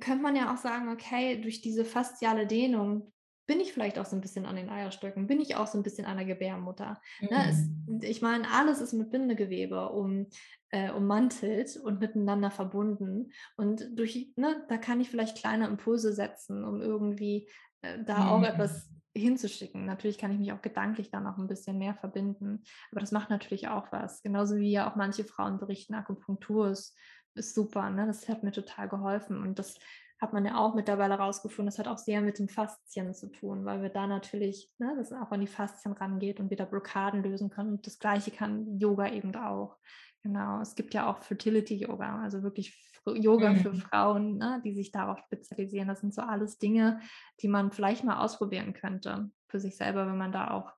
könnte 0.00 0.22
man 0.22 0.36
ja 0.36 0.52
auch 0.52 0.58
sagen, 0.58 0.88
okay, 0.90 1.40
durch 1.40 1.60
diese 1.60 1.84
fasziale 1.84 2.46
Dehnung 2.46 3.12
bin 3.46 3.60
ich 3.60 3.72
vielleicht 3.72 3.98
auch 3.98 4.06
so 4.06 4.16
ein 4.16 4.20
bisschen 4.20 4.46
an 4.46 4.56
den 4.56 4.68
Eierstöcken, 4.68 5.26
bin 5.26 5.40
ich 5.40 5.56
auch 5.56 5.66
so 5.66 5.78
ein 5.78 5.82
bisschen 5.82 6.06
an 6.06 6.16
der 6.16 6.26
Gebärmutter. 6.26 7.00
Mhm. 7.20 7.28
Ne? 7.28 7.48
Es, 7.48 7.56
mhm. 7.58 8.00
ich 8.02 8.22
meine, 8.22 8.48
alles 8.50 8.80
ist 8.80 8.92
mit 8.92 9.10
Bindegewebe 9.10 9.90
um, 9.90 10.28
äh, 10.70 10.90
ummantelt 10.90 11.76
und 11.76 12.00
miteinander 12.00 12.50
verbunden. 12.50 13.32
Und 13.56 13.98
durch, 13.98 14.32
ne, 14.36 14.64
da 14.68 14.76
kann 14.76 15.00
ich 15.00 15.10
vielleicht 15.10 15.38
kleine 15.38 15.66
Impulse 15.66 16.12
setzen, 16.12 16.64
um 16.64 16.80
irgendwie 16.80 17.48
äh, 17.82 18.02
da 18.04 18.18
mhm. 18.20 18.28
auch 18.28 18.42
etwas 18.44 18.90
hinzuschicken. 19.14 19.84
Natürlich 19.84 20.18
kann 20.18 20.32
ich 20.32 20.38
mich 20.38 20.52
auch 20.52 20.62
gedanklich 20.62 21.10
dann 21.10 21.24
noch 21.24 21.36
ein 21.36 21.48
bisschen 21.48 21.78
mehr 21.78 21.94
verbinden, 21.94 22.62
aber 22.90 23.00
das 23.00 23.12
macht 23.12 23.30
natürlich 23.30 23.68
auch 23.68 23.92
was. 23.92 24.22
Genauso 24.22 24.56
wie 24.56 24.70
ja 24.70 24.90
auch 24.90 24.96
manche 24.96 25.24
Frauen 25.24 25.58
berichten, 25.58 25.94
Akupunktur 25.94 26.70
ist, 26.70 26.96
ist 27.34 27.54
super, 27.54 27.90
ne? 27.90 28.06
das 28.06 28.28
hat 28.28 28.42
mir 28.42 28.52
total 28.52 28.88
geholfen 28.88 29.42
und 29.42 29.58
das 29.58 29.78
hat 30.22 30.32
man 30.32 30.46
ja 30.46 30.56
auch 30.56 30.74
mittlerweile 30.74 31.16
rausgefunden, 31.16 31.66
das 31.66 31.80
hat 31.80 31.88
auch 31.88 31.98
sehr 31.98 32.20
mit 32.22 32.38
den 32.38 32.48
Faszien 32.48 33.12
zu 33.12 33.30
tun, 33.30 33.64
weil 33.64 33.82
wir 33.82 33.88
da 33.88 34.06
natürlich, 34.06 34.70
ne, 34.78 34.94
das 34.96 35.12
auch 35.12 35.32
an 35.32 35.40
die 35.40 35.48
Faszien 35.48 35.92
rangeht 35.94 36.38
und 36.38 36.48
wieder 36.48 36.64
Blockaden 36.64 37.24
lösen 37.24 37.50
können. 37.50 37.72
Und 37.72 37.86
das 37.88 37.98
Gleiche 37.98 38.30
kann 38.30 38.78
Yoga 38.78 39.08
eben 39.10 39.34
auch. 39.34 39.76
Genau, 40.22 40.60
es 40.60 40.76
gibt 40.76 40.94
ja 40.94 41.10
auch 41.10 41.18
Fertility-Yoga, 41.18 42.22
also 42.22 42.44
wirklich 42.44 42.80
Yoga 43.04 43.50
mhm. 43.50 43.56
für 43.56 43.74
Frauen, 43.74 44.38
ne, 44.38 44.62
die 44.64 44.72
sich 44.72 44.92
darauf 44.92 45.18
spezialisieren. 45.18 45.88
Das 45.88 46.00
sind 46.00 46.14
so 46.14 46.22
alles 46.22 46.56
Dinge, 46.58 47.00
die 47.40 47.48
man 47.48 47.72
vielleicht 47.72 48.04
mal 48.04 48.22
ausprobieren 48.24 48.74
könnte 48.74 49.28
für 49.48 49.58
sich 49.58 49.76
selber, 49.76 50.06
wenn 50.06 50.18
man 50.18 50.30
da 50.30 50.52
auch 50.52 50.72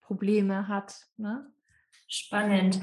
Probleme 0.00 0.68
hat. 0.68 0.96
Ne? 1.18 1.46
Spannend. 2.08 2.80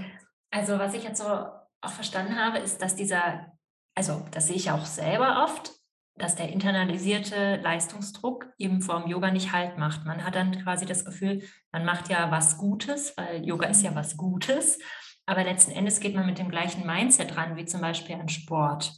Also 0.52 0.78
was 0.78 0.93
ich 0.93 1.04
jetzt 1.04 1.19
so 1.19 1.26
auch 1.26 1.91
verstanden 1.91 2.36
habe, 2.36 2.60
ist, 2.60 2.84
dass 2.84 2.95
dieser, 2.95 3.52
also 3.95 4.23
das 4.30 4.45
sehe 4.45 4.58
ich 4.58 4.69
auch 4.69 4.86
selber 4.86 5.43
oft, 5.43 5.83
dass 6.15 6.36
der 6.36 6.49
internalisierte 6.49 7.58
Leistungsdruck 7.58 8.54
eben 8.58 8.82
vorm 8.82 9.10
Yoga 9.10 9.32
nicht 9.32 9.52
halt 9.52 9.78
macht. 9.78 10.06
Man 10.06 10.23
hat 10.23 10.36
dann 10.36 10.63
quasi 10.63 10.86
das 10.86 11.06
Gefühl, 11.06 11.41
man 11.71 11.86
macht 11.86 12.10
ja 12.10 12.30
was 12.30 12.58
Gutes, 12.58 13.17
weil 13.17 13.43
Yoga 13.45 13.67
ist 13.67 13.82
ja 13.82 13.91
mhm. 13.91 13.95
was 13.95 14.17
Gutes. 14.17 14.80
Aber 15.26 15.43
letzten 15.43 15.71
Endes 15.71 15.99
geht 15.99 16.15
man 16.15 16.26
mit 16.26 16.38
dem 16.38 16.49
gleichen 16.49 16.86
Mindset 16.86 17.36
ran, 17.36 17.56
wie 17.56 17.65
zum 17.65 17.82
Beispiel 17.82 18.15
an 18.15 18.30
Sport. 18.30 18.93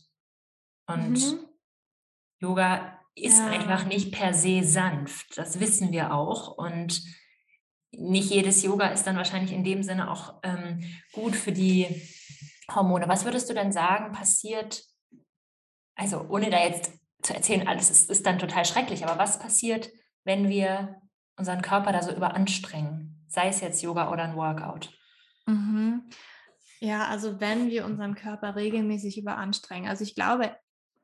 Und 0.88 1.13
mhm. 1.13 1.39
Yoga 2.41 2.99
ist 3.15 3.39
ja. 3.39 3.47
einfach 3.47 3.86
nicht 3.86 4.12
per 4.12 4.34
se 4.34 4.63
sanft. 4.63 5.38
Das 5.38 5.60
wissen 5.60 5.91
wir 5.91 6.13
auch. 6.13 6.58
Und 6.58 7.01
nicht 7.91 8.30
jedes 8.30 8.62
Yoga 8.63 8.88
ist 8.88 9.08
dann 9.08 9.15
wahrscheinlich 9.15 9.54
in 9.54 9.63
dem 9.63 9.84
Sinne 9.84 10.12
auch 10.12 10.41
ähm, 10.43 10.84
gut 11.13 11.36
für 11.36 11.54
die 11.54 12.01
Hormone. 12.73 13.08
Was 13.08 13.23
würdest 13.23 13.49
du 13.49 13.54
denn 13.54 13.71
sagen, 13.71 14.12
passiert, 14.12 14.84
also 15.95 16.25
ohne 16.28 16.49
da 16.49 16.60
jetzt 16.60 16.91
zu 17.25 17.33
erzählen, 17.33 17.67
alles 17.67 17.89
ist, 17.89 18.09
ist 18.09 18.25
dann 18.25 18.39
total 18.39 18.65
schrecklich. 18.65 19.05
Aber 19.05 19.17
was 19.17 19.39
passiert, 19.39 19.89
wenn 20.23 20.49
wir 20.49 21.01
unseren 21.38 21.61
Körper 21.61 21.91
da 21.91 22.01
so 22.01 22.11
überanstrengen? 22.11 23.25
Sei 23.27 23.47
es 23.47 23.61
jetzt 23.61 23.81
Yoga 23.81 24.11
oder 24.11 24.23
ein 24.23 24.35
Workout. 24.35 24.89
Mhm. 25.45 26.09
Ja, 26.79 27.07
also 27.07 27.39
wenn 27.39 27.69
wir 27.69 27.85
unseren 27.85 28.15
Körper 28.15 28.55
regelmäßig 28.55 29.17
überanstrengen. 29.17 29.89
Also 29.89 30.03
ich 30.03 30.15
glaube, 30.15 30.55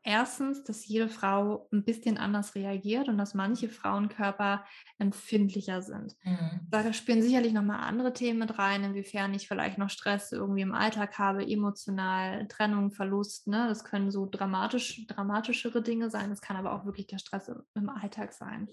erstens, 0.04 0.64
dass 0.64 0.88
jede 0.88 1.10
Frau 1.10 1.68
ein 1.72 1.84
bisschen 1.84 2.18
anders 2.18 2.56
reagiert 2.56 3.08
und 3.08 3.18
dass 3.18 3.34
manche 3.34 3.70
Frauenkörper 3.70 4.66
empfindlicher 4.98 5.82
sind. 5.82 6.16
Mhm. 6.24 6.62
Da 6.70 6.94
spielen 6.94 7.22
sicherlich 7.22 7.54
nochmal 7.54 7.82
andere 7.82 8.14
Themen 8.14 8.40
mit 8.40 8.58
rein, 8.58 8.84
inwiefern 8.84 9.34
ich 9.34 9.48
vielleicht 9.48 9.78
noch 9.78 9.90
Stress 9.90 10.32
irgendwie 10.32 10.62
im 10.62 10.74
Alltag 10.74 11.18
habe, 11.20 11.46
emotional, 11.46 12.48
Trennung, 12.48 12.92
Verlust. 12.92 13.48
Ne? 13.48 13.68
Das 13.68 13.84
können 13.84 14.12
so 14.12 14.28
dramatisch, 14.30 15.06
dramatischere 15.08 15.82
Dinge 15.82 16.10
sein. 16.10 16.30
Das 16.30 16.42
kann 16.42 16.58
aber 16.58 16.74
auch 16.74 16.86
wirklich 16.86 17.08
der 17.08 17.20
Stress 17.20 17.52
im 17.76 17.90
Alltag 17.90 18.34
sein. 18.34 18.68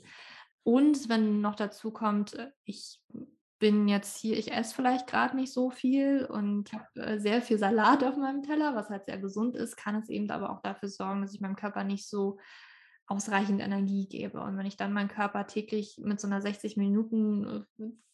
Und 0.62 1.08
wenn 1.08 1.40
noch 1.40 1.54
dazu 1.54 1.90
kommt, 1.90 2.34
äh, 2.34 2.50
ich 2.64 3.00
bin 3.58 3.88
jetzt 3.88 4.16
hier, 4.18 4.36
ich 4.38 4.52
esse 4.52 4.74
vielleicht 4.74 5.06
gerade 5.06 5.36
nicht 5.36 5.52
so 5.52 5.70
viel 5.70 6.24
und 6.26 6.72
habe 6.72 6.86
äh, 6.94 7.18
sehr 7.18 7.42
viel 7.42 7.58
Salat 7.58 8.04
auf 8.04 8.16
meinem 8.16 8.42
Teller, 8.42 8.74
was 8.74 8.88
halt 8.88 9.06
sehr 9.06 9.18
gesund 9.18 9.56
ist, 9.56 9.76
kann 9.76 9.96
es 9.96 10.08
eben 10.08 10.30
aber 10.30 10.50
auch 10.50 10.62
dafür 10.62 10.88
sorgen, 10.88 11.22
dass 11.22 11.34
ich 11.34 11.40
meinem 11.40 11.56
Körper 11.56 11.84
nicht 11.84 12.08
so 12.08 12.38
ausreichend 13.06 13.60
Energie 13.60 14.06
gebe. 14.06 14.40
Und 14.40 14.56
wenn 14.56 14.66
ich 14.66 14.76
dann 14.76 14.92
meinen 14.92 15.08
Körper 15.08 15.46
täglich 15.46 15.98
mit 16.02 16.20
so 16.20 16.26
einer 16.26 16.40
60 16.40 16.76
Minuten 16.76 17.66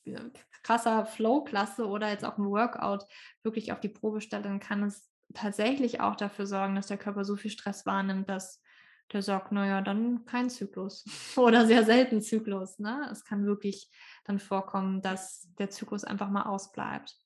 äh, 0.06 0.16
krasser 0.62 1.04
Flow-Klasse 1.04 1.86
oder 1.86 2.10
jetzt 2.10 2.24
auch 2.24 2.38
ein 2.38 2.44
Workout 2.44 3.04
wirklich 3.42 3.72
auf 3.72 3.80
die 3.80 3.88
Probe 3.88 4.20
stelle, 4.20 4.44
dann 4.44 4.60
kann 4.60 4.82
es 4.82 5.10
tatsächlich 5.34 6.00
auch 6.00 6.16
dafür 6.16 6.46
sorgen, 6.46 6.74
dass 6.76 6.86
der 6.86 6.98
Körper 6.98 7.24
so 7.24 7.36
viel 7.36 7.50
Stress 7.50 7.86
wahrnimmt, 7.86 8.28
dass 8.28 8.62
der 9.12 9.22
sagt, 9.22 9.52
naja, 9.52 9.80
dann 9.80 10.24
kein 10.24 10.50
Zyklus 10.50 11.04
oder 11.36 11.66
sehr 11.66 11.84
selten 11.84 12.20
Zyklus. 12.20 12.78
Ne? 12.78 13.08
Es 13.10 13.24
kann 13.24 13.46
wirklich 13.46 13.90
dann 14.24 14.38
vorkommen, 14.38 15.02
dass 15.02 15.48
der 15.58 15.70
Zyklus 15.70 16.04
einfach 16.04 16.30
mal 16.30 16.44
ausbleibt. 16.44 17.16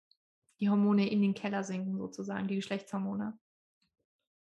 Die 0.60 0.68
Hormone 0.68 1.08
in 1.08 1.22
den 1.22 1.34
Keller 1.34 1.62
sinken, 1.62 1.98
sozusagen, 1.98 2.48
die 2.48 2.56
Geschlechtshormone. 2.56 3.38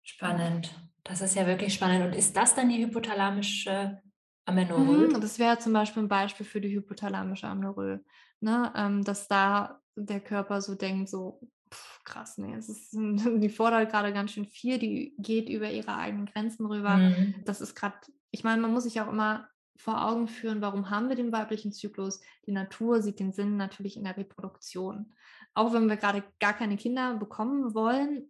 Spannend. 0.03 0.73
Das 1.03 1.21
ist 1.21 1.36
ja 1.36 1.45
wirklich 1.45 1.73
spannend. 1.73 2.05
Und 2.05 2.15
ist 2.15 2.36
das 2.36 2.55
dann 2.55 2.69
die 2.69 2.84
hypothalamische 2.84 4.01
Amenorrhoe? 4.45 5.10
Mhm, 5.10 5.21
das 5.21 5.39
wäre 5.39 5.60
zum 5.60 5.73
Beispiel 5.73 6.03
ein 6.03 6.10
Beispiel 6.10 6.45
für 6.45 6.62
die 6.62 6.73
hypothalamische 6.73 7.47
Amenorrhoe, 7.47 8.03
ne? 8.39 8.71
Ähm, 8.75 9.03
dass 9.03 9.27
da 9.27 9.82
der 9.95 10.21
Körper 10.21 10.62
so 10.62 10.75
denkt, 10.75 11.10
so 11.10 11.41
pff, 11.73 12.03
krass, 12.03 12.38
nee, 12.38 12.55
es 12.55 12.69
ist, 12.69 12.93
die 12.93 13.49
fordert 13.49 13.91
gerade 13.91 14.13
ganz 14.13 14.32
schön 14.32 14.45
viel, 14.45 14.79
die 14.79 15.15
geht 15.17 15.49
über 15.49 15.69
ihre 15.69 15.95
eigenen 15.95 16.25
Grenzen 16.25 16.65
rüber. 16.65 16.97
Mhm. 16.97 17.36
Das 17.45 17.62
ist 17.62 17.75
gerade, 17.75 17.95
ich 18.32 18.43
meine, 18.43 18.62
man 18.62 18.73
muss 18.73 18.84
sich 18.84 18.99
auch 19.01 19.10
immer 19.10 19.47
vor 19.75 20.05
Augen 20.05 20.27
führen, 20.27 20.62
warum 20.62 20.89
haben 20.89 21.08
wir 21.08 21.15
den 21.15 21.32
weiblichen 21.32 21.71
Zyklus? 21.71 22.19
Die 22.45 22.51
Natur 22.51 23.01
sieht 23.01 23.19
den 23.19 23.32
Sinn 23.32 23.55
natürlich 23.55 23.95
in 23.95 24.03
der 24.03 24.17
Reproduktion. 24.17 25.15
Auch 25.53 25.73
wenn 25.73 25.88
wir 25.88 25.95
gerade 25.95 26.23
gar 26.39 26.53
keine 26.53 26.75
Kinder 26.75 27.15
bekommen 27.15 27.73
wollen, 27.73 28.29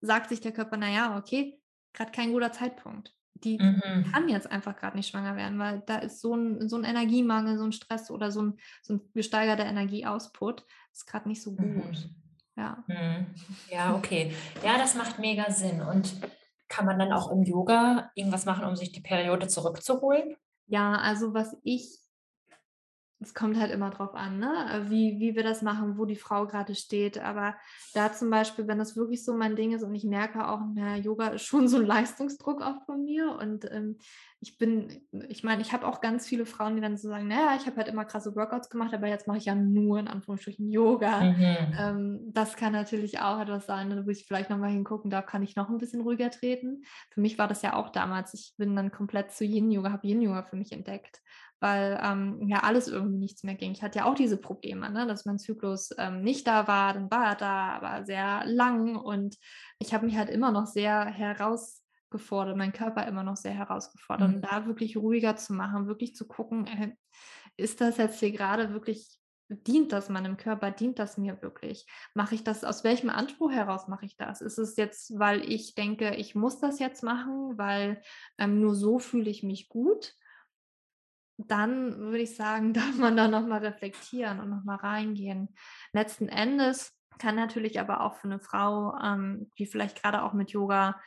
sagt 0.00 0.30
sich 0.30 0.40
der 0.40 0.52
Körper, 0.52 0.78
naja, 0.78 1.18
okay, 1.18 1.60
gerade 1.92 2.12
kein 2.12 2.32
guter 2.32 2.50
Zeitpunkt. 2.50 3.14
Die 3.44 3.58
mhm. 3.58 4.10
kann 4.12 4.28
jetzt 4.28 4.50
einfach 4.50 4.76
gerade 4.76 4.96
nicht 4.96 5.08
schwanger 5.08 5.36
werden, 5.36 5.58
weil 5.58 5.82
da 5.86 5.96
ist 5.96 6.20
so 6.20 6.34
ein, 6.34 6.68
so 6.68 6.76
ein 6.76 6.84
Energiemangel, 6.84 7.58
so 7.58 7.64
ein 7.64 7.72
Stress 7.72 8.10
oder 8.10 8.30
so 8.30 8.42
ein, 8.42 8.58
so 8.82 8.94
ein 8.94 9.00
gesteigerter 9.14 9.64
Energieausput. 9.64 10.64
Ist 10.92 11.06
gerade 11.06 11.28
nicht 11.28 11.42
so 11.42 11.52
gut. 11.52 11.66
Mhm. 11.66 12.14
Ja. 12.56 12.84
Mhm. 12.86 13.26
Ja, 13.70 13.94
okay. 13.94 14.32
Ja, 14.64 14.76
das 14.76 14.94
macht 14.94 15.18
mega 15.18 15.50
Sinn. 15.50 15.80
Und 15.80 16.20
kann 16.68 16.86
man 16.86 16.98
dann 16.98 17.12
auch 17.12 17.30
im 17.30 17.42
Yoga 17.42 18.10
irgendwas 18.14 18.44
machen, 18.44 18.64
um 18.64 18.76
sich 18.76 18.92
die 18.92 19.00
Periode 19.00 19.48
zurückzuholen? 19.48 20.36
Ja, 20.66 20.96
also 20.96 21.34
was 21.34 21.56
ich 21.64 21.99
es 23.22 23.34
kommt 23.34 23.58
halt 23.58 23.70
immer 23.70 23.90
drauf 23.90 24.14
an, 24.14 24.38
ne? 24.38 24.86
wie, 24.88 25.20
wie 25.20 25.36
wir 25.36 25.42
das 25.42 25.60
machen, 25.60 25.98
wo 25.98 26.06
die 26.06 26.16
Frau 26.16 26.46
gerade 26.46 26.74
steht. 26.74 27.18
Aber 27.18 27.54
da 27.92 28.12
zum 28.12 28.30
Beispiel, 28.30 28.66
wenn 28.66 28.78
das 28.78 28.96
wirklich 28.96 29.24
so 29.24 29.36
mein 29.36 29.56
Ding 29.56 29.72
ist 29.72 29.82
und 29.82 29.94
ich 29.94 30.04
merke 30.04 30.48
auch, 30.48 30.60
na, 30.74 30.96
Yoga 30.96 31.28
ist 31.28 31.42
schon 31.42 31.68
so 31.68 31.76
ein 31.76 31.86
Leistungsdruck 31.86 32.62
auch 32.62 32.82
von 32.86 33.04
mir. 33.04 33.36
Und 33.38 33.70
ähm, 33.70 33.98
ich 34.40 34.56
bin, 34.56 35.02
ich 35.28 35.44
meine, 35.44 35.60
ich 35.60 35.74
habe 35.74 35.86
auch 35.86 36.00
ganz 36.00 36.26
viele 36.26 36.46
Frauen, 36.46 36.76
die 36.76 36.80
dann 36.80 36.96
so 36.96 37.10
sagen, 37.10 37.28
naja, 37.28 37.56
ich 37.60 37.66
habe 37.66 37.76
halt 37.76 37.88
immer 37.88 38.06
krasse 38.06 38.34
Workouts 38.34 38.70
gemacht, 38.70 38.94
aber 38.94 39.06
jetzt 39.06 39.26
mache 39.26 39.36
ich 39.36 39.44
ja 39.44 39.54
nur 39.54 39.98
in 39.98 40.08
Anführungsstrichen 40.08 40.70
Yoga. 40.70 41.20
Mhm. 41.20 41.56
Ähm, 41.78 42.20
das 42.32 42.56
kann 42.56 42.72
natürlich 42.72 43.20
auch 43.20 43.38
etwas 43.38 43.66
sein, 43.66 44.06
wo 44.06 44.10
ich 44.10 44.24
vielleicht 44.24 44.48
nochmal 44.48 44.70
hingucken 44.70 45.10
darf, 45.10 45.26
kann 45.26 45.42
ich 45.42 45.56
noch 45.56 45.68
ein 45.68 45.76
bisschen 45.76 46.00
ruhiger 46.00 46.30
treten. 46.30 46.84
Für 47.10 47.20
mich 47.20 47.36
war 47.36 47.48
das 47.48 47.60
ja 47.60 47.74
auch 47.74 47.90
damals. 47.90 48.32
Ich 48.32 48.54
bin 48.56 48.74
dann 48.74 48.90
komplett 48.90 49.32
zu 49.32 49.44
Yin-Yoga, 49.44 49.92
habe 49.92 50.06
Yin-Yoga 50.06 50.44
für 50.44 50.56
mich 50.56 50.72
entdeckt 50.72 51.20
weil 51.60 52.00
ähm, 52.02 52.48
ja 52.48 52.60
alles 52.60 52.88
irgendwie 52.88 53.18
nichts 53.18 53.44
mehr 53.44 53.54
ging. 53.54 53.72
Ich 53.72 53.82
hatte 53.82 54.00
ja 54.00 54.04
auch 54.06 54.14
diese 54.14 54.38
Probleme, 54.38 54.90
ne, 54.90 55.06
dass 55.06 55.26
mein 55.26 55.38
Zyklus 55.38 55.90
ähm, 55.98 56.22
nicht 56.22 56.46
da 56.46 56.66
war, 56.66 56.94
dann 56.94 57.10
war 57.10 57.26
er 57.26 57.36
da, 57.36 57.68
aber 57.72 58.04
sehr 58.04 58.44
lang 58.46 58.96
und 58.96 59.36
ich 59.78 59.94
habe 59.94 60.06
mich 60.06 60.16
halt 60.16 60.30
immer 60.30 60.50
noch 60.50 60.66
sehr 60.66 61.04
herausgefordert, 61.04 62.56
mein 62.56 62.72
Körper 62.72 63.06
immer 63.06 63.22
noch 63.22 63.36
sehr 63.36 63.52
herausgefordert, 63.52 64.28
mhm. 64.28 64.34
und 64.36 64.42
da 64.42 64.66
wirklich 64.66 64.96
ruhiger 64.96 65.36
zu 65.36 65.52
machen, 65.52 65.86
wirklich 65.86 66.16
zu 66.16 66.26
gucken, 66.26 66.66
äh, 66.66 66.92
ist 67.56 67.80
das 67.80 67.98
jetzt 67.98 68.20
hier 68.20 68.32
gerade 68.32 68.72
wirklich 68.72 69.20
dient 69.50 69.92
das 69.92 70.08
meinem 70.08 70.36
Körper, 70.36 70.70
dient 70.70 70.98
das 70.98 71.18
mir 71.18 71.42
wirklich? 71.42 71.86
Mache 72.14 72.34
ich 72.34 72.44
das, 72.44 72.64
aus 72.64 72.84
welchem 72.84 73.10
Anspruch 73.10 73.50
heraus 73.50 73.88
mache 73.88 74.06
ich 74.06 74.16
das? 74.16 74.40
Ist 74.40 74.58
es 74.58 74.76
jetzt, 74.76 75.18
weil 75.18 75.42
ich 75.50 75.74
denke, 75.74 76.14
ich 76.14 76.34
muss 76.34 76.60
das 76.60 76.78
jetzt 76.78 77.02
machen, 77.02 77.58
weil 77.58 78.00
ähm, 78.38 78.60
nur 78.60 78.74
so 78.74 78.98
fühle 78.98 79.28
ich 79.28 79.42
mich 79.42 79.68
gut? 79.68 80.14
Dann 81.48 81.98
würde 81.98 82.18
ich 82.18 82.36
sagen, 82.36 82.72
darf 82.74 82.96
man 82.96 83.16
da 83.16 83.28
nochmal 83.28 83.60
reflektieren 83.64 84.40
und 84.40 84.50
nochmal 84.50 84.76
reingehen. 84.76 85.54
Letzten 85.92 86.28
Endes 86.28 86.92
kann 87.18 87.36
natürlich 87.36 87.78
aber 87.80 88.00
auch 88.00 88.14
für 88.14 88.28
eine 88.28 88.40
Frau, 88.40 88.96
ähm, 88.98 89.50
die 89.58 89.66
vielleicht 89.66 90.02
gerade 90.02 90.22
auch 90.22 90.32
mit 90.32 90.50
Yoga 90.50 91.00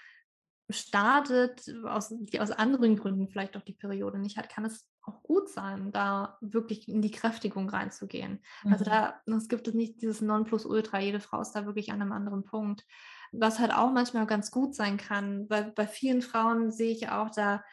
startet, 0.69 1.65
aus, 1.85 2.13
die 2.17 2.39
aus 2.39 2.51
anderen 2.51 2.95
Gründen 2.95 3.27
vielleicht 3.27 3.57
auch 3.57 3.61
die 3.61 3.73
Periode 3.73 4.19
nicht 4.19 4.37
hat, 4.37 4.49
kann 4.49 4.65
es 4.65 4.87
auch 5.01 5.21
gut 5.21 5.49
sein, 5.49 5.91
da 5.91 6.37
wirklich 6.39 6.87
in 6.87 7.01
die 7.01 7.11
Kräftigung 7.11 7.69
reinzugehen. 7.69 8.41
Also 8.63 8.67
mhm. 8.67 8.73
Also 8.73 8.85
da 8.85 9.21
es 9.37 9.49
gibt 9.49 9.67
es 9.67 9.73
nicht 9.73 10.01
dieses 10.01 10.21
Nonplusultra, 10.21 10.99
jede 10.99 11.19
Frau 11.19 11.41
ist 11.41 11.51
da 11.51 11.65
wirklich 11.65 11.91
an 11.91 12.01
einem 12.01 12.13
anderen 12.13 12.43
Punkt. 12.43 12.85
Was 13.31 13.59
halt 13.59 13.73
auch 13.73 13.91
manchmal 13.91 14.27
ganz 14.27 14.51
gut 14.51 14.75
sein 14.75 14.97
kann, 14.97 15.49
weil 15.49 15.71
bei 15.71 15.87
vielen 15.87 16.21
Frauen 16.21 16.71
sehe 16.71 16.91
ich 16.91 17.09
auch 17.09 17.31
da, 17.31 17.63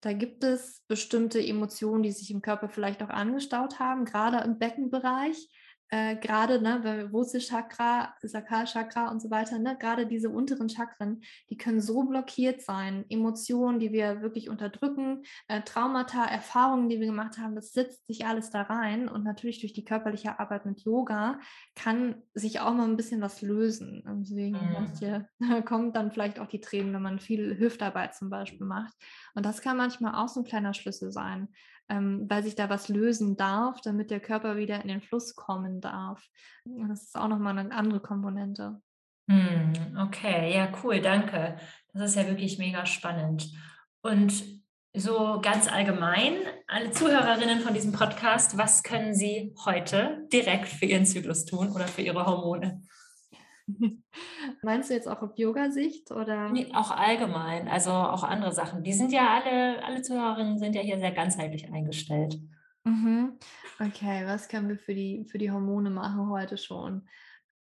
da 0.00 0.12
gibt 0.12 0.44
es 0.44 0.84
bestimmte 0.86 1.44
Emotionen, 1.44 2.02
die 2.02 2.12
sich 2.12 2.30
im 2.30 2.42
Körper 2.42 2.68
vielleicht 2.68 3.02
auch 3.02 3.08
angestaut 3.08 3.78
haben, 3.78 4.04
gerade 4.04 4.44
im 4.44 4.58
Beckenbereich 4.58 5.48
äh, 5.90 6.16
gerade 6.16 6.60
ne, 6.60 7.08
Wurzelchakra, 7.12 8.14
Sakralchakra 8.22 9.10
und 9.10 9.20
so 9.20 9.30
weiter, 9.30 9.58
ne, 9.58 9.76
gerade 9.78 10.06
diese 10.06 10.30
unteren 10.30 10.68
Chakren, 10.68 11.22
die 11.50 11.56
können 11.56 11.80
so 11.80 12.02
blockiert 12.04 12.62
sein. 12.62 13.04
Emotionen, 13.08 13.78
die 13.80 13.92
wir 13.92 14.20
wirklich 14.22 14.50
unterdrücken, 14.50 15.22
äh, 15.48 15.62
Traumata, 15.62 16.24
Erfahrungen, 16.24 16.88
die 16.88 17.00
wir 17.00 17.06
gemacht 17.06 17.38
haben, 17.38 17.54
das 17.54 17.72
sitzt 17.72 18.06
sich 18.06 18.26
alles 18.26 18.50
da 18.50 18.62
rein. 18.62 19.08
Und 19.08 19.24
natürlich 19.24 19.60
durch 19.60 19.72
die 19.72 19.84
körperliche 19.84 20.38
Arbeit 20.38 20.66
mit 20.66 20.80
Yoga 20.80 21.40
kann 21.74 22.22
sich 22.34 22.60
auch 22.60 22.74
mal 22.74 22.84
ein 22.84 22.96
bisschen 22.96 23.20
was 23.20 23.40
lösen. 23.40 24.02
Und 24.02 24.20
deswegen 24.20 24.58
mhm. 24.58 25.64
kommt 25.64 25.96
dann 25.96 26.12
vielleicht 26.12 26.38
auch 26.38 26.48
die 26.48 26.60
Tränen, 26.60 26.92
wenn 26.92 27.02
man 27.02 27.18
viel 27.18 27.58
Hüftarbeit 27.58 28.14
zum 28.14 28.30
Beispiel 28.30 28.66
macht. 28.66 28.92
Und 29.34 29.46
das 29.46 29.62
kann 29.62 29.76
manchmal 29.76 30.14
auch 30.14 30.28
so 30.28 30.40
ein 30.40 30.46
kleiner 30.46 30.74
Schlüssel 30.74 31.12
sein 31.12 31.48
ähm, 31.88 32.26
weil 32.28 32.42
sich 32.42 32.54
da 32.54 32.68
was 32.68 32.88
lösen 32.88 33.36
darf, 33.36 33.80
damit 33.80 34.10
der 34.10 34.20
Körper 34.20 34.56
wieder 34.56 34.82
in 34.82 34.88
den 34.88 35.00
Fluss 35.00 35.34
kommen 35.34 35.80
darf. 35.80 36.22
Das 36.64 37.02
ist 37.02 37.16
auch 37.16 37.28
nochmal 37.28 37.58
eine 37.58 37.72
andere 37.72 38.00
Komponente. 38.00 38.80
Hm, 39.28 39.72
okay, 39.98 40.54
ja, 40.54 40.70
cool, 40.82 41.00
danke. 41.00 41.56
Das 41.92 42.10
ist 42.10 42.16
ja 42.16 42.26
wirklich 42.26 42.58
mega 42.58 42.86
spannend. 42.86 43.50
Und 44.00 44.32
so 44.94 45.40
ganz 45.42 45.70
allgemein, 45.70 46.32
alle 46.66 46.90
Zuhörerinnen 46.90 47.60
von 47.60 47.74
diesem 47.74 47.92
Podcast, 47.92 48.56
was 48.56 48.82
können 48.82 49.14
Sie 49.14 49.54
heute 49.64 50.26
direkt 50.32 50.68
für 50.68 50.86
Ihren 50.86 51.06
Zyklus 51.06 51.44
tun 51.44 51.72
oder 51.72 51.86
für 51.86 52.02
Ihre 52.02 52.24
Hormone? 52.24 52.82
Meinst 54.62 54.90
du 54.90 54.94
jetzt 54.94 55.08
auch 55.08 55.22
auf 55.22 55.36
Yoga-Sicht 55.36 56.10
oder? 56.10 56.50
Nee, 56.50 56.68
auch 56.74 56.90
allgemein, 56.90 57.68
also 57.68 57.90
auch 57.90 58.24
andere 58.24 58.52
Sachen. 58.52 58.82
Die 58.82 58.92
sind 58.92 59.12
ja 59.12 59.40
alle, 59.40 59.84
alle 59.84 60.02
Zuhörerinnen 60.02 60.58
sind 60.58 60.74
ja 60.74 60.82
hier 60.82 60.98
sehr 60.98 61.12
ganzheitlich 61.12 61.70
eingestellt. 61.72 62.38
Mhm. 62.84 63.38
Okay, 63.80 64.26
was 64.26 64.48
können 64.48 64.68
wir 64.68 64.78
für 64.78 64.94
die, 64.94 65.26
für 65.30 65.38
die 65.38 65.50
Hormone 65.50 65.90
machen 65.90 66.28
heute 66.30 66.56
schon? 66.56 67.08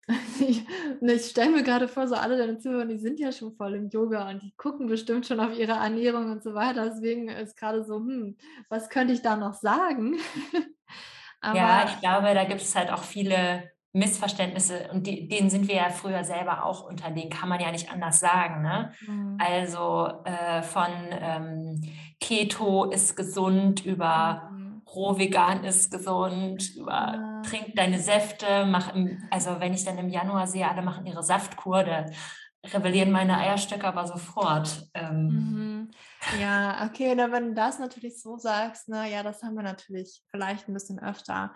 Ich, 0.40 0.64
ich 1.02 1.26
stelle 1.26 1.50
mir 1.50 1.64
gerade 1.64 1.88
vor, 1.88 2.08
so 2.08 2.14
alle 2.14 2.38
deine 2.38 2.60
Zuhörer, 2.60 2.86
die 2.86 3.00
sind 3.00 3.20
ja 3.20 3.32
schon 3.32 3.56
voll 3.56 3.74
im 3.74 3.90
Yoga 3.90 4.30
und 4.30 4.44
die 4.44 4.54
gucken 4.56 4.86
bestimmt 4.86 5.26
schon 5.26 5.40
auf 5.40 5.58
ihre 5.58 5.72
Ernährung 5.72 6.32
und 6.32 6.44
so 6.44 6.54
weiter. 6.54 6.88
Deswegen 6.88 7.28
ist 7.28 7.58
gerade 7.58 7.84
so, 7.84 7.96
hm, 7.96 8.38
was 8.70 8.90
könnte 8.90 9.14
ich 9.14 9.24
da 9.24 9.36
noch 9.36 9.56
sagen? 9.56 10.18
ja, 11.44 11.86
ich 11.86 12.00
glaube, 12.02 12.36
da 12.36 12.44
gibt 12.44 12.62
es 12.62 12.76
halt 12.76 12.92
auch 12.92 13.04
viele 13.04 13.72
Missverständnisse 13.96 14.90
und 14.92 15.08
die, 15.08 15.30
denen 15.30 15.50
sind 15.50 15.70
wir 15.70 15.76
ja 15.76 15.90
früher 15.90 16.26
selber 16.26 16.66
auch 16.66 16.84
unterlegen, 16.84 17.30
kann 17.30 17.48
man 17.48 17.62
ja 17.62 17.72
nicht 17.72 17.90
anders 17.90 18.20
sagen. 18.20 18.62
Ne? 18.62 18.92
Mhm. 19.08 19.38
Also 19.40 20.10
äh, 20.26 20.62
von 20.62 20.92
ähm, 21.12 21.82
Keto 22.20 22.92
ist 22.92 23.16
gesund 23.16 23.86
über 23.86 24.50
mhm. 24.52 24.82
Rohvegan 24.94 25.64
ist 25.64 25.92
gesund, 25.92 26.76
über 26.76 26.92
ja. 26.92 27.42
trink 27.46 27.74
deine 27.76 28.00
Säfte, 28.00 28.66
mach 28.66 28.94
im, 28.94 29.24
also 29.32 29.62
wenn 29.62 29.74
ich 29.74 29.86
dann 29.86 29.98
im 29.98 30.10
Januar 30.10 30.46
sehe, 30.46 30.70
alle 30.70 30.82
machen 30.82 31.06
ihre 31.06 31.24
Saftkur, 31.24 31.84
da 31.84 32.06
rebellieren 32.74 33.12
meine 33.12 33.38
Eierstöcke 33.38 33.88
aber 33.88 34.08
sofort. 34.08 34.90
Ähm. 34.94 35.28
Mhm. 35.28 35.92
Ja, 36.42 36.86
okay, 36.86 37.14
na, 37.16 37.32
wenn 37.32 37.50
du 37.50 37.54
das 37.54 37.80
natürlich 37.80 38.22
so 38.22 38.38
sagst, 38.38 38.90
ne, 38.90 39.10
ja, 39.10 39.24
das 39.24 39.42
haben 39.42 39.56
wir 39.56 39.64
natürlich 39.64 40.22
vielleicht 40.32 40.68
ein 40.68 40.74
bisschen 40.74 41.00
öfter. 41.00 41.54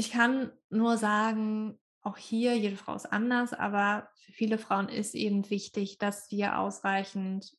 Ich 0.00 0.12
kann 0.12 0.52
nur 0.70 0.96
sagen, 0.96 1.76
auch 2.02 2.16
hier, 2.16 2.56
jede 2.56 2.76
Frau 2.76 2.94
ist 2.94 3.12
anders, 3.12 3.52
aber 3.52 4.08
für 4.14 4.30
viele 4.30 4.56
Frauen 4.56 4.88
ist 4.88 5.16
eben 5.16 5.50
wichtig, 5.50 5.98
dass 5.98 6.30
wir 6.30 6.56
ausreichend 6.56 7.52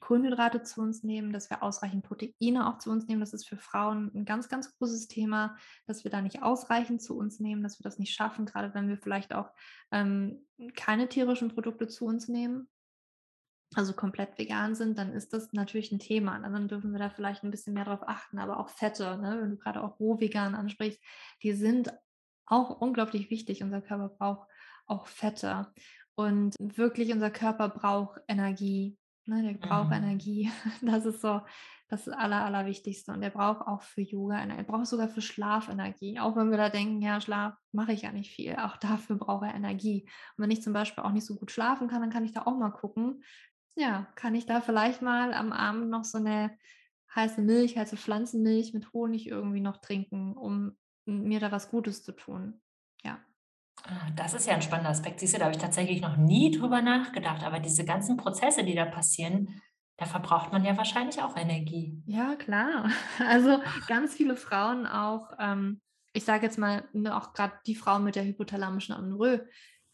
Kohlenhydrate 0.00 0.62
zu 0.64 0.80
uns 0.80 1.04
nehmen, 1.04 1.32
dass 1.32 1.48
wir 1.48 1.62
ausreichend 1.62 2.04
Proteine 2.04 2.68
auch 2.68 2.78
zu 2.78 2.90
uns 2.90 3.06
nehmen. 3.06 3.20
Das 3.20 3.34
ist 3.34 3.48
für 3.48 3.56
Frauen 3.56 4.10
ein 4.16 4.24
ganz, 4.24 4.48
ganz 4.48 4.76
großes 4.76 5.06
Thema, 5.06 5.56
dass 5.86 6.02
wir 6.02 6.10
da 6.10 6.22
nicht 6.22 6.42
ausreichend 6.42 7.02
zu 7.02 7.16
uns 7.16 7.38
nehmen, 7.38 7.62
dass 7.62 7.78
wir 7.78 7.84
das 7.84 8.00
nicht 8.00 8.14
schaffen, 8.14 8.44
gerade 8.44 8.74
wenn 8.74 8.88
wir 8.88 8.98
vielleicht 8.98 9.32
auch 9.32 9.52
ähm, 9.92 10.44
keine 10.74 11.08
tierischen 11.08 11.54
Produkte 11.54 11.86
zu 11.86 12.04
uns 12.04 12.26
nehmen 12.26 12.68
also 13.74 13.92
komplett 13.92 14.38
vegan 14.38 14.74
sind, 14.74 14.98
dann 14.98 15.12
ist 15.12 15.32
das 15.32 15.52
natürlich 15.52 15.92
ein 15.92 15.98
Thema. 15.98 16.38
Dann 16.38 16.68
dürfen 16.68 16.92
wir 16.92 16.98
da 16.98 17.10
vielleicht 17.10 17.44
ein 17.44 17.50
bisschen 17.50 17.74
mehr 17.74 17.84
drauf 17.84 18.00
achten. 18.06 18.38
Aber 18.38 18.58
auch 18.60 18.70
Fette, 18.70 19.18
ne? 19.18 19.38
wenn 19.40 19.50
du 19.50 19.56
gerade 19.56 19.82
auch 19.82 20.00
roh 20.00 20.18
vegan 20.20 20.54
ansprichst, 20.54 21.00
die 21.42 21.52
sind 21.52 21.92
auch 22.46 22.80
unglaublich 22.80 23.30
wichtig. 23.30 23.62
Unser 23.62 23.82
Körper 23.82 24.08
braucht 24.08 24.48
auch 24.86 25.06
Fette. 25.06 25.70
Und 26.14 26.56
wirklich 26.58 27.12
unser 27.12 27.30
Körper 27.30 27.68
braucht 27.68 28.20
Energie. 28.26 28.98
Ne? 29.26 29.42
Der 29.42 29.58
braucht 29.58 29.88
mhm. 29.88 30.04
Energie. 30.04 30.50
Das 30.80 31.04
ist 31.04 31.20
so 31.20 31.42
das 31.88 32.08
Aller, 32.08 32.44
Allerwichtigste. 32.44 33.12
Und 33.12 33.22
er 33.22 33.30
braucht 33.30 33.66
auch 33.66 33.82
für 33.82 34.02
Yoga, 34.02 34.38
er 34.38 34.62
braucht 34.64 34.86
sogar 34.86 35.08
für 35.08 35.22
Schlaf 35.22 35.68
Energie. 35.68 36.18
Auch 36.18 36.36
wenn 36.36 36.50
wir 36.50 36.58
da 36.58 36.68
denken, 36.68 37.00
ja, 37.00 37.20
Schlaf 37.20 37.54
mache 37.72 37.92
ich 37.92 38.02
ja 38.02 38.12
nicht 38.12 38.34
viel. 38.34 38.56
Auch 38.56 38.76
dafür 38.76 39.16
braucht 39.16 39.46
er 39.46 39.54
Energie. 39.54 40.04
Und 40.36 40.44
wenn 40.44 40.50
ich 40.50 40.62
zum 40.62 40.72
Beispiel 40.72 41.02
auch 41.02 41.12
nicht 41.12 41.24
so 41.24 41.36
gut 41.36 41.50
schlafen 41.50 41.88
kann, 41.88 42.02
dann 42.02 42.10
kann 42.10 42.24
ich 42.24 42.32
da 42.32 42.42
auch 42.42 42.58
mal 42.58 42.70
gucken, 42.70 43.22
ja, 43.78 44.06
kann 44.16 44.34
ich 44.34 44.46
da 44.46 44.60
vielleicht 44.60 45.02
mal 45.02 45.32
am 45.32 45.52
Abend 45.52 45.88
noch 45.88 46.04
so 46.04 46.18
eine 46.18 46.56
heiße 47.14 47.40
Milch, 47.40 47.76
heiße 47.76 47.96
Pflanzenmilch 47.96 48.74
mit 48.74 48.92
Honig 48.92 49.28
irgendwie 49.28 49.60
noch 49.60 49.78
trinken, 49.78 50.36
um 50.36 50.76
mir 51.06 51.40
da 51.40 51.52
was 51.52 51.70
Gutes 51.70 52.02
zu 52.02 52.12
tun. 52.12 52.60
Ja. 53.02 53.18
Ah, 53.84 54.10
das 54.16 54.34
ist 54.34 54.46
ja 54.46 54.54
ein 54.54 54.62
spannender 54.62 54.90
Aspekt. 54.90 55.20
Siehst 55.20 55.34
du, 55.34 55.38
da 55.38 55.46
habe 55.46 55.54
ich 55.54 55.62
tatsächlich 55.62 56.02
noch 56.02 56.16
nie 56.16 56.50
drüber 56.50 56.82
nachgedacht. 56.82 57.44
Aber 57.44 57.60
diese 57.60 57.84
ganzen 57.84 58.16
Prozesse, 58.16 58.64
die 58.64 58.74
da 58.74 58.84
passieren, 58.84 59.62
da 59.96 60.06
verbraucht 60.06 60.52
man 60.52 60.64
ja 60.64 60.76
wahrscheinlich 60.76 61.22
auch 61.22 61.36
Energie. 61.36 62.02
Ja, 62.06 62.34
klar. 62.36 62.90
Also 63.18 63.60
ganz 63.86 64.14
viele 64.14 64.36
Frauen 64.36 64.86
auch, 64.86 65.32
ähm, 65.38 65.80
ich 66.12 66.24
sage 66.24 66.46
jetzt 66.46 66.58
mal, 66.58 66.88
ne, 66.92 67.16
auch 67.16 67.32
gerade 67.32 67.54
die 67.66 67.74
Frauen 67.74 68.04
mit 68.04 68.16
der 68.16 68.24
hypothalamischen 68.24 68.94
Amenorrhoe, 68.94 69.46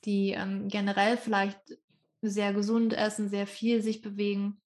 die 0.05 0.31
ähm, 0.31 0.69
generell 0.69 1.17
vielleicht 1.17 1.61
sehr 2.29 2.53
gesund 2.53 2.93
essen, 2.93 3.29
sehr 3.29 3.47
viel 3.47 3.83
sich 3.83 4.03
bewegen, 4.03 4.61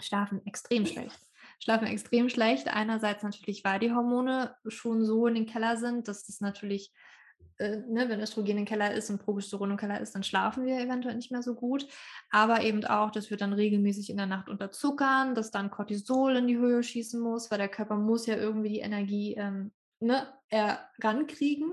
schlafen 0.00 0.44
extrem 0.46 0.86
schlecht. 0.86 1.18
Schlafen 1.60 1.86
extrem 1.86 2.28
schlecht. 2.28 2.68
Einerseits 2.68 3.22
natürlich, 3.22 3.64
weil 3.64 3.78
die 3.78 3.92
Hormone 3.92 4.54
schon 4.66 5.04
so 5.04 5.26
in 5.26 5.34
den 5.34 5.46
Keller 5.46 5.76
sind, 5.76 6.08
dass 6.08 6.26
das 6.26 6.40
natürlich 6.40 6.92
äh, 7.58 7.76
ne, 7.88 8.08
wenn 8.08 8.20
Östrogen 8.20 8.58
im 8.58 8.64
Keller 8.64 8.92
ist 8.94 9.10
und 9.10 9.22
Progesteron 9.22 9.72
im 9.72 9.76
Keller 9.76 10.00
ist, 10.00 10.14
dann 10.14 10.24
schlafen 10.24 10.64
wir 10.64 10.78
eventuell 10.80 11.14
nicht 11.14 11.30
mehr 11.30 11.42
so 11.42 11.54
gut. 11.54 11.86
Aber 12.30 12.62
eben 12.62 12.84
auch, 12.84 13.10
dass 13.10 13.30
wir 13.30 13.36
dann 13.36 13.52
regelmäßig 13.52 14.10
in 14.10 14.16
der 14.16 14.26
Nacht 14.26 14.48
unterzuckern, 14.48 15.34
dass 15.34 15.50
dann 15.50 15.70
Cortisol 15.70 16.36
in 16.36 16.48
die 16.48 16.56
Höhe 16.58 16.82
schießen 16.82 17.20
muss, 17.20 17.50
weil 17.50 17.58
der 17.58 17.68
Körper 17.68 17.96
muss 17.96 18.26
ja 18.26 18.36
irgendwie 18.36 18.70
die 18.70 18.80
Energie 18.80 19.34
ähm, 19.34 19.72
ne, 20.06 20.28
rankriegen. 21.02 21.72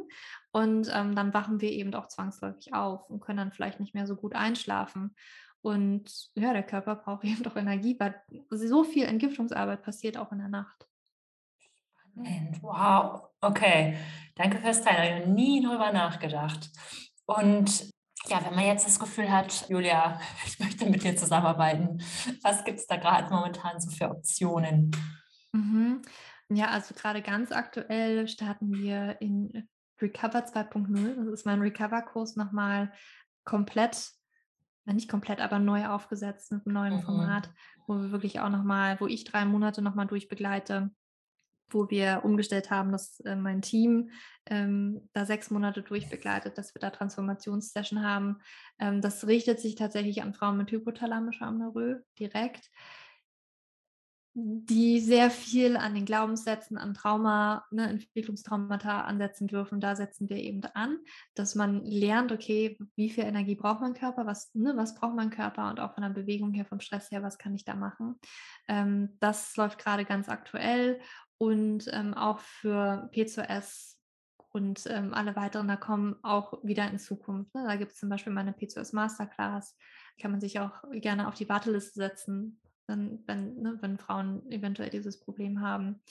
Und 0.51 0.89
ähm, 0.93 1.15
dann 1.15 1.33
wachen 1.33 1.61
wir 1.61 1.71
eben 1.71 1.93
auch 1.93 2.07
zwangsläufig 2.07 2.73
auf 2.73 3.09
und 3.09 3.21
können 3.21 3.37
dann 3.37 3.51
vielleicht 3.51 3.79
nicht 3.79 3.93
mehr 3.93 4.07
so 4.07 4.15
gut 4.15 4.35
einschlafen. 4.35 5.15
Und 5.61 6.31
ja, 6.35 6.53
der 6.53 6.63
Körper 6.63 6.95
braucht 6.95 7.23
eben 7.25 7.43
doch 7.43 7.55
Energie, 7.55 7.97
weil 7.99 8.21
so 8.49 8.83
viel 8.83 9.05
Entgiftungsarbeit 9.05 9.83
passiert 9.83 10.17
auch 10.17 10.31
in 10.31 10.39
der 10.39 10.49
Nacht. 10.49 10.87
Spannend. 11.57 12.61
Wow. 12.61 13.29
Okay. 13.41 13.97
Danke 14.35 14.57
fürs 14.57 14.81
Teilen. 14.81 15.17
Ich 15.17 15.21
habe 15.21 15.31
nie 15.31 15.63
drüber 15.63 15.91
nachgedacht. 15.91 16.69
Und 17.25 17.89
ja, 18.27 18.43
wenn 18.45 18.55
man 18.55 18.65
jetzt 18.65 18.85
das 18.85 18.99
Gefühl 18.99 19.31
hat, 19.31 19.67
Julia, 19.69 20.19
ich 20.45 20.59
möchte 20.59 20.85
mit 20.87 21.03
dir 21.03 21.15
zusammenarbeiten, 21.15 22.03
was 22.41 22.63
gibt 22.63 22.79
es 22.79 22.87
da 22.87 22.97
gerade 22.97 23.33
momentan 23.33 23.79
so 23.79 23.89
für 23.91 24.09
Optionen? 24.09 24.91
Mhm. 25.53 26.01
Ja, 26.53 26.69
also 26.69 26.93
gerade 26.93 27.21
ganz 27.21 27.51
aktuell 27.51 28.27
starten 28.27 28.73
wir 28.73 29.21
in 29.21 29.67
Recover 30.01 30.45
2.0. 30.45 31.15
Das 31.15 31.33
ist 31.33 31.45
mein 31.45 31.61
Recover-Kurs 31.61 32.35
nochmal 32.35 32.91
komplett, 33.45 34.11
nicht 34.85 35.09
komplett, 35.09 35.39
aber 35.39 35.59
neu 35.59 35.87
aufgesetzt 35.87 36.51
mit 36.51 36.65
einem 36.65 36.73
neuen 36.73 36.95
mhm. 36.95 37.03
Format, 37.03 37.49
wo 37.87 37.95
wir 37.95 38.11
wirklich 38.11 38.39
auch 38.39 38.49
nochmal, 38.49 38.99
wo 38.99 39.07
ich 39.07 39.23
drei 39.23 39.45
Monate 39.45 39.81
nochmal 39.81 40.07
durchbegleite 40.07 40.91
wo 41.73 41.89
wir 41.89 42.21
umgestellt 42.23 42.69
haben, 42.69 42.91
dass 42.91 43.19
äh, 43.21 43.35
mein 43.35 43.61
Team 43.61 44.11
ähm, 44.45 45.09
da 45.13 45.25
sechs 45.25 45.49
Monate 45.51 45.81
durchbegleitet, 45.81 46.57
dass 46.57 46.75
wir 46.75 46.79
da 46.79 46.89
Transformationssession 46.89 48.03
haben. 48.03 48.39
Ähm, 48.79 49.01
das 49.01 49.27
richtet 49.27 49.59
sich 49.59 49.75
tatsächlich 49.75 50.21
an 50.21 50.33
Frauen 50.33 50.57
mit 50.57 50.71
hypothalamischer 50.71 51.45
Amenorrhoe 51.45 52.03
direkt, 52.19 52.69
die 54.33 55.01
sehr 55.01 55.29
viel 55.29 55.75
an 55.75 55.93
den 55.93 56.05
Glaubenssätzen, 56.05 56.77
an 56.77 56.93
Trauma, 56.93 57.65
ne, 57.69 57.89
Entwicklungstraumata 57.89 59.01
ansetzen 59.01 59.47
dürfen. 59.47 59.81
Da 59.81 59.95
setzen 59.95 60.29
wir 60.29 60.37
eben 60.37 60.61
an, 60.73 60.99
dass 61.35 61.55
man 61.55 61.83
lernt, 61.83 62.31
okay, 62.31 62.77
wie 62.95 63.09
viel 63.09 63.25
Energie 63.25 63.55
braucht 63.55 63.81
mein 63.81 63.93
Körper, 63.93 64.25
was, 64.25 64.53
ne, 64.55 64.73
was 64.77 64.95
braucht 64.95 65.15
mein 65.15 65.31
Körper 65.31 65.69
und 65.69 65.81
auch 65.81 65.93
von 65.93 66.03
der 66.03 66.09
Bewegung 66.11 66.53
her, 66.53 66.65
vom 66.65 66.79
Stress 66.79 67.11
her, 67.11 67.23
was 67.23 67.37
kann 67.37 67.55
ich 67.55 67.65
da 67.65 67.75
machen. 67.75 68.19
Ähm, 68.69 69.17
das 69.19 69.55
läuft 69.57 69.79
gerade 69.79 70.05
ganz 70.05 70.29
aktuell 70.29 71.01
und 71.37 71.89
ähm, 71.91 72.13
auch 72.13 72.39
für 72.39 73.09
P2S 73.13 73.97
und 74.53 74.85
ähm, 74.87 75.13
alle 75.13 75.35
weiteren, 75.35 75.67
da 75.67 75.75
kommen 75.75 76.15
auch 76.23 76.63
wieder 76.63 76.89
in 76.89 76.99
Zukunft. 76.99 77.53
Ne? 77.53 77.65
Da 77.65 77.75
gibt 77.75 77.91
es 77.91 77.97
zum 77.97 78.09
Beispiel 78.09 78.31
meine 78.31 78.51
P2S 78.51 78.95
Masterclass, 78.95 79.77
kann 80.21 80.31
man 80.31 80.39
sich 80.39 80.59
auch 80.59 80.83
gerne 80.91 81.27
auf 81.27 81.35
die 81.35 81.49
Warteliste 81.49 81.99
setzen, 81.99 82.61
wenn, 82.87 83.23
wenn, 83.27 83.55
ne, 83.61 83.77
wenn 83.81 83.97
Frauen 83.97 84.49
eventuell 84.51 84.89
dieses 84.89 85.19
Problem 85.19 85.61
haben, 85.61 86.01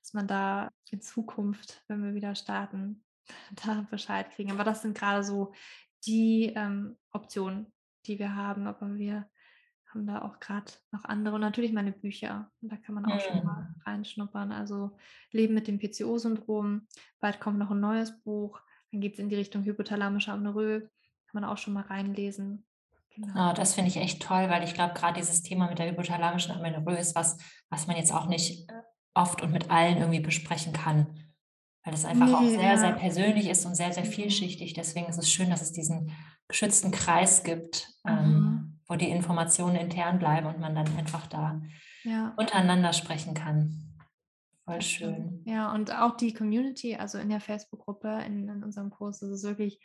dass 0.00 0.12
man 0.12 0.28
da 0.28 0.70
in 0.90 1.00
Zukunft, 1.00 1.82
wenn 1.88 2.02
wir 2.04 2.14
wieder 2.14 2.34
starten, 2.34 3.04
da 3.64 3.86
Bescheid 3.90 4.30
kriegen. 4.30 4.52
Aber 4.52 4.64
das 4.64 4.82
sind 4.82 4.96
gerade 4.96 5.24
so 5.24 5.52
die 6.06 6.52
ähm, 6.54 6.96
Optionen, 7.12 7.72
die 8.06 8.18
wir 8.18 8.34
haben. 8.34 8.66
Aber 8.66 8.94
wir 8.96 9.28
haben 9.88 10.06
da 10.06 10.22
auch 10.22 10.40
gerade 10.40 10.72
noch 10.92 11.04
andere 11.04 11.36
und 11.36 11.40
natürlich 11.40 11.72
meine 11.72 11.92
Bücher. 11.92 12.50
Und 12.60 12.72
da 12.72 12.76
kann 12.76 12.94
man 12.94 13.06
auch 13.06 13.14
mhm. 13.14 13.20
schon 13.20 13.44
mal 13.44 13.74
reinschnuppern. 13.84 14.52
Also 14.52 14.96
Leben 15.32 15.54
mit 15.54 15.68
dem 15.68 15.78
PCO-Syndrom. 15.78 16.86
Bald 17.18 17.40
kommt 17.40 17.58
noch 17.58 17.70
ein 17.70 17.80
neues 17.80 18.20
Buch. 18.22 18.60
Dann 18.92 19.00
geht 19.00 19.14
es 19.14 19.18
in 19.18 19.28
die 19.28 19.36
Richtung 19.36 19.64
hypothalamische 19.64 20.32
Amenorrhoe. 20.32 20.80
Kann 20.80 21.40
man 21.40 21.44
auch 21.44 21.58
schon 21.58 21.74
mal 21.74 21.84
reinlesen. 21.84 22.65
Genau. 23.16 23.50
Oh, 23.50 23.52
das 23.54 23.74
finde 23.74 23.90
ich 23.90 23.96
echt 23.96 24.22
toll, 24.22 24.48
weil 24.48 24.62
ich 24.62 24.74
glaube, 24.74 24.94
gerade 24.94 25.18
dieses 25.18 25.42
Thema 25.42 25.68
mit 25.68 25.78
der 25.78 25.90
hypothalamischen 25.90 26.52
Amenorrhoe 26.52 26.98
ist 26.98 27.16
was, 27.16 27.38
was 27.70 27.86
man 27.86 27.96
jetzt 27.96 28.12
auch 28.12 28.26
nicht 28.26 28.70
äh, 28.70 28.74
oft 29.14 29.42
und 29.42 29.52
mit 29.52 29.70
allen 29.70 29.98
irgendwie 29.98 30.20
besprechen 30.20 30.72
kann. 30.72 31.06
Weil 31.82 31.94
es 31.94 32.04
einfach 32.04 32.26
nee, 32.26 32.34
auch 32.34 32.42
sehr, 32.42 32.72
ja. 32.72 32.76
sehr 32.76 32.92
persönlich 32.92 33.48
ist 33.48 33.64
und 33.64 33.74
sehr, 33.74 33.92
sehr 33.92 34.04
mhm. 34.04 34.10
vielschichtig. 34.10 34.74
Deswegen 34.74 35.06
ist 35.06 35.18
es 35.18 35.30
schön, 35.30 35.50
dass 35.50 35.62
es 35.62 35.72
diesen 35.72 36.12
geschützten 36.48 36.90
Kreis 36.90 37.42
gibt. 37.42 37.88
Ähm, 38.06 38.14
mhm. 38.14 38.36
Ähm, 38.36 38.66
wo 38.88 38.94
die 38.94 39.10
Informationen 39.10 39.76
intern 39.76 40.18
bleiben 40.18 40.46
und 40.46 40.60
man 40.60 40.74
dann 40.74 40.86
einfach 40.96 41.26
da 41.26 41.60
ja. 42.04 42.34
untereinander 42.36 42.92
sprechen 42.92 43.34
kann. 43.34 43.82
Voll 44.64 44.82
schön. 44.82 45.42
Ja, 45.44 45.72
und 45.72 45.92
auch 45.92 46.16
die 46.16 46.32
Community, 46.32 46.96
also 46.96 47.18
in 47.18 47.28
der 47.28 47.40
Facebook-Gruppe, 47.40 48.22
in, 48.26 48.48
in, 48.48 48.64
unserem 48.64 48.90
Kurs, 48.90 49.20
das 49.20 49.30
ist 49.30 49.44
wirklich 49.44 49.80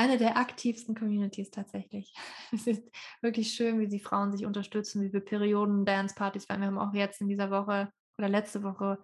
eine 0.00 0.16
der 0.16 0.38
aktivsten 0.38 0.94
Communities 0.94 1.50
tatsächlich. 1.50 2.14
Es 2.52 2.66
ist 2.66 2.82
wirklich 3.20 3.52
schön, 3.52 3.78
wie 3.80 3.88
die 3.88 4.00
Frauen 4.00 4.32
sich 4.32 4.46
unterstützen, 4.46 5.02
wie 5.02 5.12
wir 5.12 5.20
Perioden-Dance-Partys, 5.20 6.48
weil 6.48 6.58
wir 6.58 6.66
haben 6.66 6.78
auch 6.78 6.94
jetzt 6.94 7.20
in 7.20 7.28
dieser 7.28 7.50
Woche 7.50 7.92
oder 8.16 8.28
letzte 8.28 8.62
Woche 8.62 8.98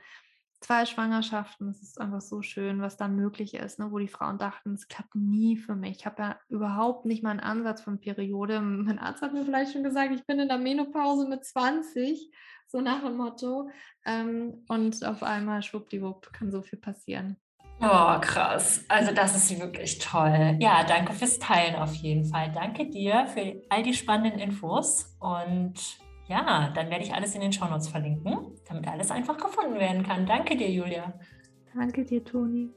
zwei 0.61 0.87
Schwangerschaften. 0.87 1.69
Es 1.69 1.83
ist 1.83 2.01
einfach 2.01 2.23
so 2.23 2.41
schön, 2.41 2.81
was 2.81 2.97
da 2.97 3.09
möglich 3.09 3.55
ist, 3.55 3.79
ne? 3.79 3.93
wo 3.93 3.99
die 3.99 4.09
Frauen 4.09 4.39
dachten, 4.39 4.73
es 4.73 4.89
klappt 4.89 5.15
nie 5.15 5.59
für 5.59 5.77
mich. 5.77 5.99
Ich 5.99 6.07
habe 6.07 6.23
ja 6.23 6.41
überhaupt 6.49 7.05
nicht 7.05 7.23
mal 7.23 7.31
einen 7.31 7.41
Ansatz 7.41 7.83
von 7.83 8.01
Periode. 8.01 8.63
Mein 8.63 8.99
Arzt 8.99 9.21
hat 9.21 9.35
mir 9.35 9.45
vielleicht 9.45 9.73
schon 9.75 9.85
gesagt, 9.85 10.15
ich 10.15 10.25
bin 10.25 10.41
in 10.41 10.49
der 10.49 10.59
Menopause 10.59 11.29
mit 11.29 11.45
20, 11.45 12.33
so 12.69 12.81
nach 12.81 13.03
dem 13.03 13.19
Motto. 13.19 13.69
Ähm, 14.07 14.65
und 14.69 15.05
auf 15.05 15.23
einmal, 15.23 15.63
schwuppdiwupp, 15.63 16.33
kann 16.33 16.51
so 16.51 16.63
viel 16.63 16.79
passieren. 16.79 17.37
Oh, 17.81 18.19
krass. 18.21 18.85
Also 18.89 19.13
das 19.13 19.37
ist 19.37 19.61
wirklich 19.61 19.99
toll. 19.99 20.57
Ja, 20.61 20.85
danke 20.85 21.13
fürs 21.13 21.39
Teilen 21.39 21.77
auf 21.77 21.95
jeden 21.95 22.25
Fall. 22.25 22.51
Danke 22.53 22.89
dir 22.89 23.27
für 23.27 23.63
all 23.69 23.83
die 23.83 23.95
spannenden 23.95 24.41
Infos 24.41 25.17
und 25.21 25.75
ja, 26.29 26.71
dann 26.75 26.91
werde 26.91 27.05
ich 27.05 27.15
alles 27.15 27.35
in 27.35 27.41
den 27.41 27.53
Shownotes 27.53 27.89
verlinken, 27.89 28.59
damit 28.69 28.89
alles 28.89 29.11
einfach 29.11 29.37
gefunden 29.37 29.79
werden 29.79 30.03
kann. 30.03 30.27
Danke 30.27 30.57
dir, 30.57 30.71
Julia. 30.71 31.13
Danke 31.75 32.05
dir, 32.05 32.25
Toni. 32.25 32.71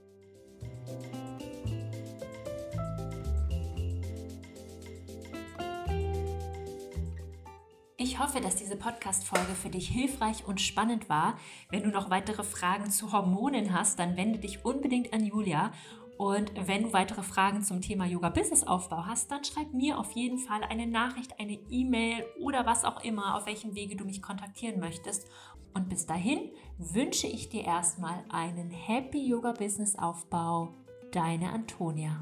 Ich 8.20 8.26
hoffe, 8.26 8.42
dass 8.42 8.58
diese 8.58 8.76
Podcast-Folge 8.76 9.54
für 9.54 9.70
dich 9.70 9.88
hilfreich 9.88 10.46
und 10.46 10.60
spannend 10.60 11.08
war. 11.08 11.40
Wenn 11.70 11.84
du 11.84 11.90
noch 11.90 12.10
weitere 12.10 12.44
Fragen 12.44 12.92
zu 12.92 13.14
Hormonen 13.14 13.74
hast, 13.74 13.98
dann 13.98 14.18
wende 14.18 14.40
dich 14.40 14.66
unbedingt 14.66 15.14
an 15.14 15.24
Julia 15.24 15.72
und 16.18 16.52
wenn 16.68 16.84
du 16.84 16.92
weitere 16.92 17.24
Fragen 17.24 17.64
zum 17.64 17.80
Thema 17.80 18.06
Yoga-Business-Aufbau 18.06 19.06
hast, 19.06 19.32
dann 19.32 19.46
schreib 19.46 19.74
mir 19.74 19.98
auf 19.98 20.12
jeden 20.12 20.38
Fall 20.38 20.66
eine 20.66 20.86
Nachricht, 20.86 21.40
eine 21.40 21.58
E-Mail 21.70 22.26
oder 22.42 22.66
was 22.66 22.84
auch 22.84 23.06
immer, 23.06 23.38
auf 23.38 23.46
welchem 23.46 23.74
Wege 23.74 23.96
du 23.96 24.04
mich 24.04 24.22
kontaktieren 24.22 24.82
möchtest. 24.82 25.26
Und 25.74 25.88
bis 25.88 26.06
dahin 26.06 26.52
wünsche 26.78 27.28
ich 27.28 27.48
dir 27.48 27.64
erstmal 27.64 28.26
einen 28.28 28.70
Happy 28.70 29.30
Yoga-Business-Aufbau. 29.30 30.74
Deine 31.14 31.54
Antonia. 31.54 32.22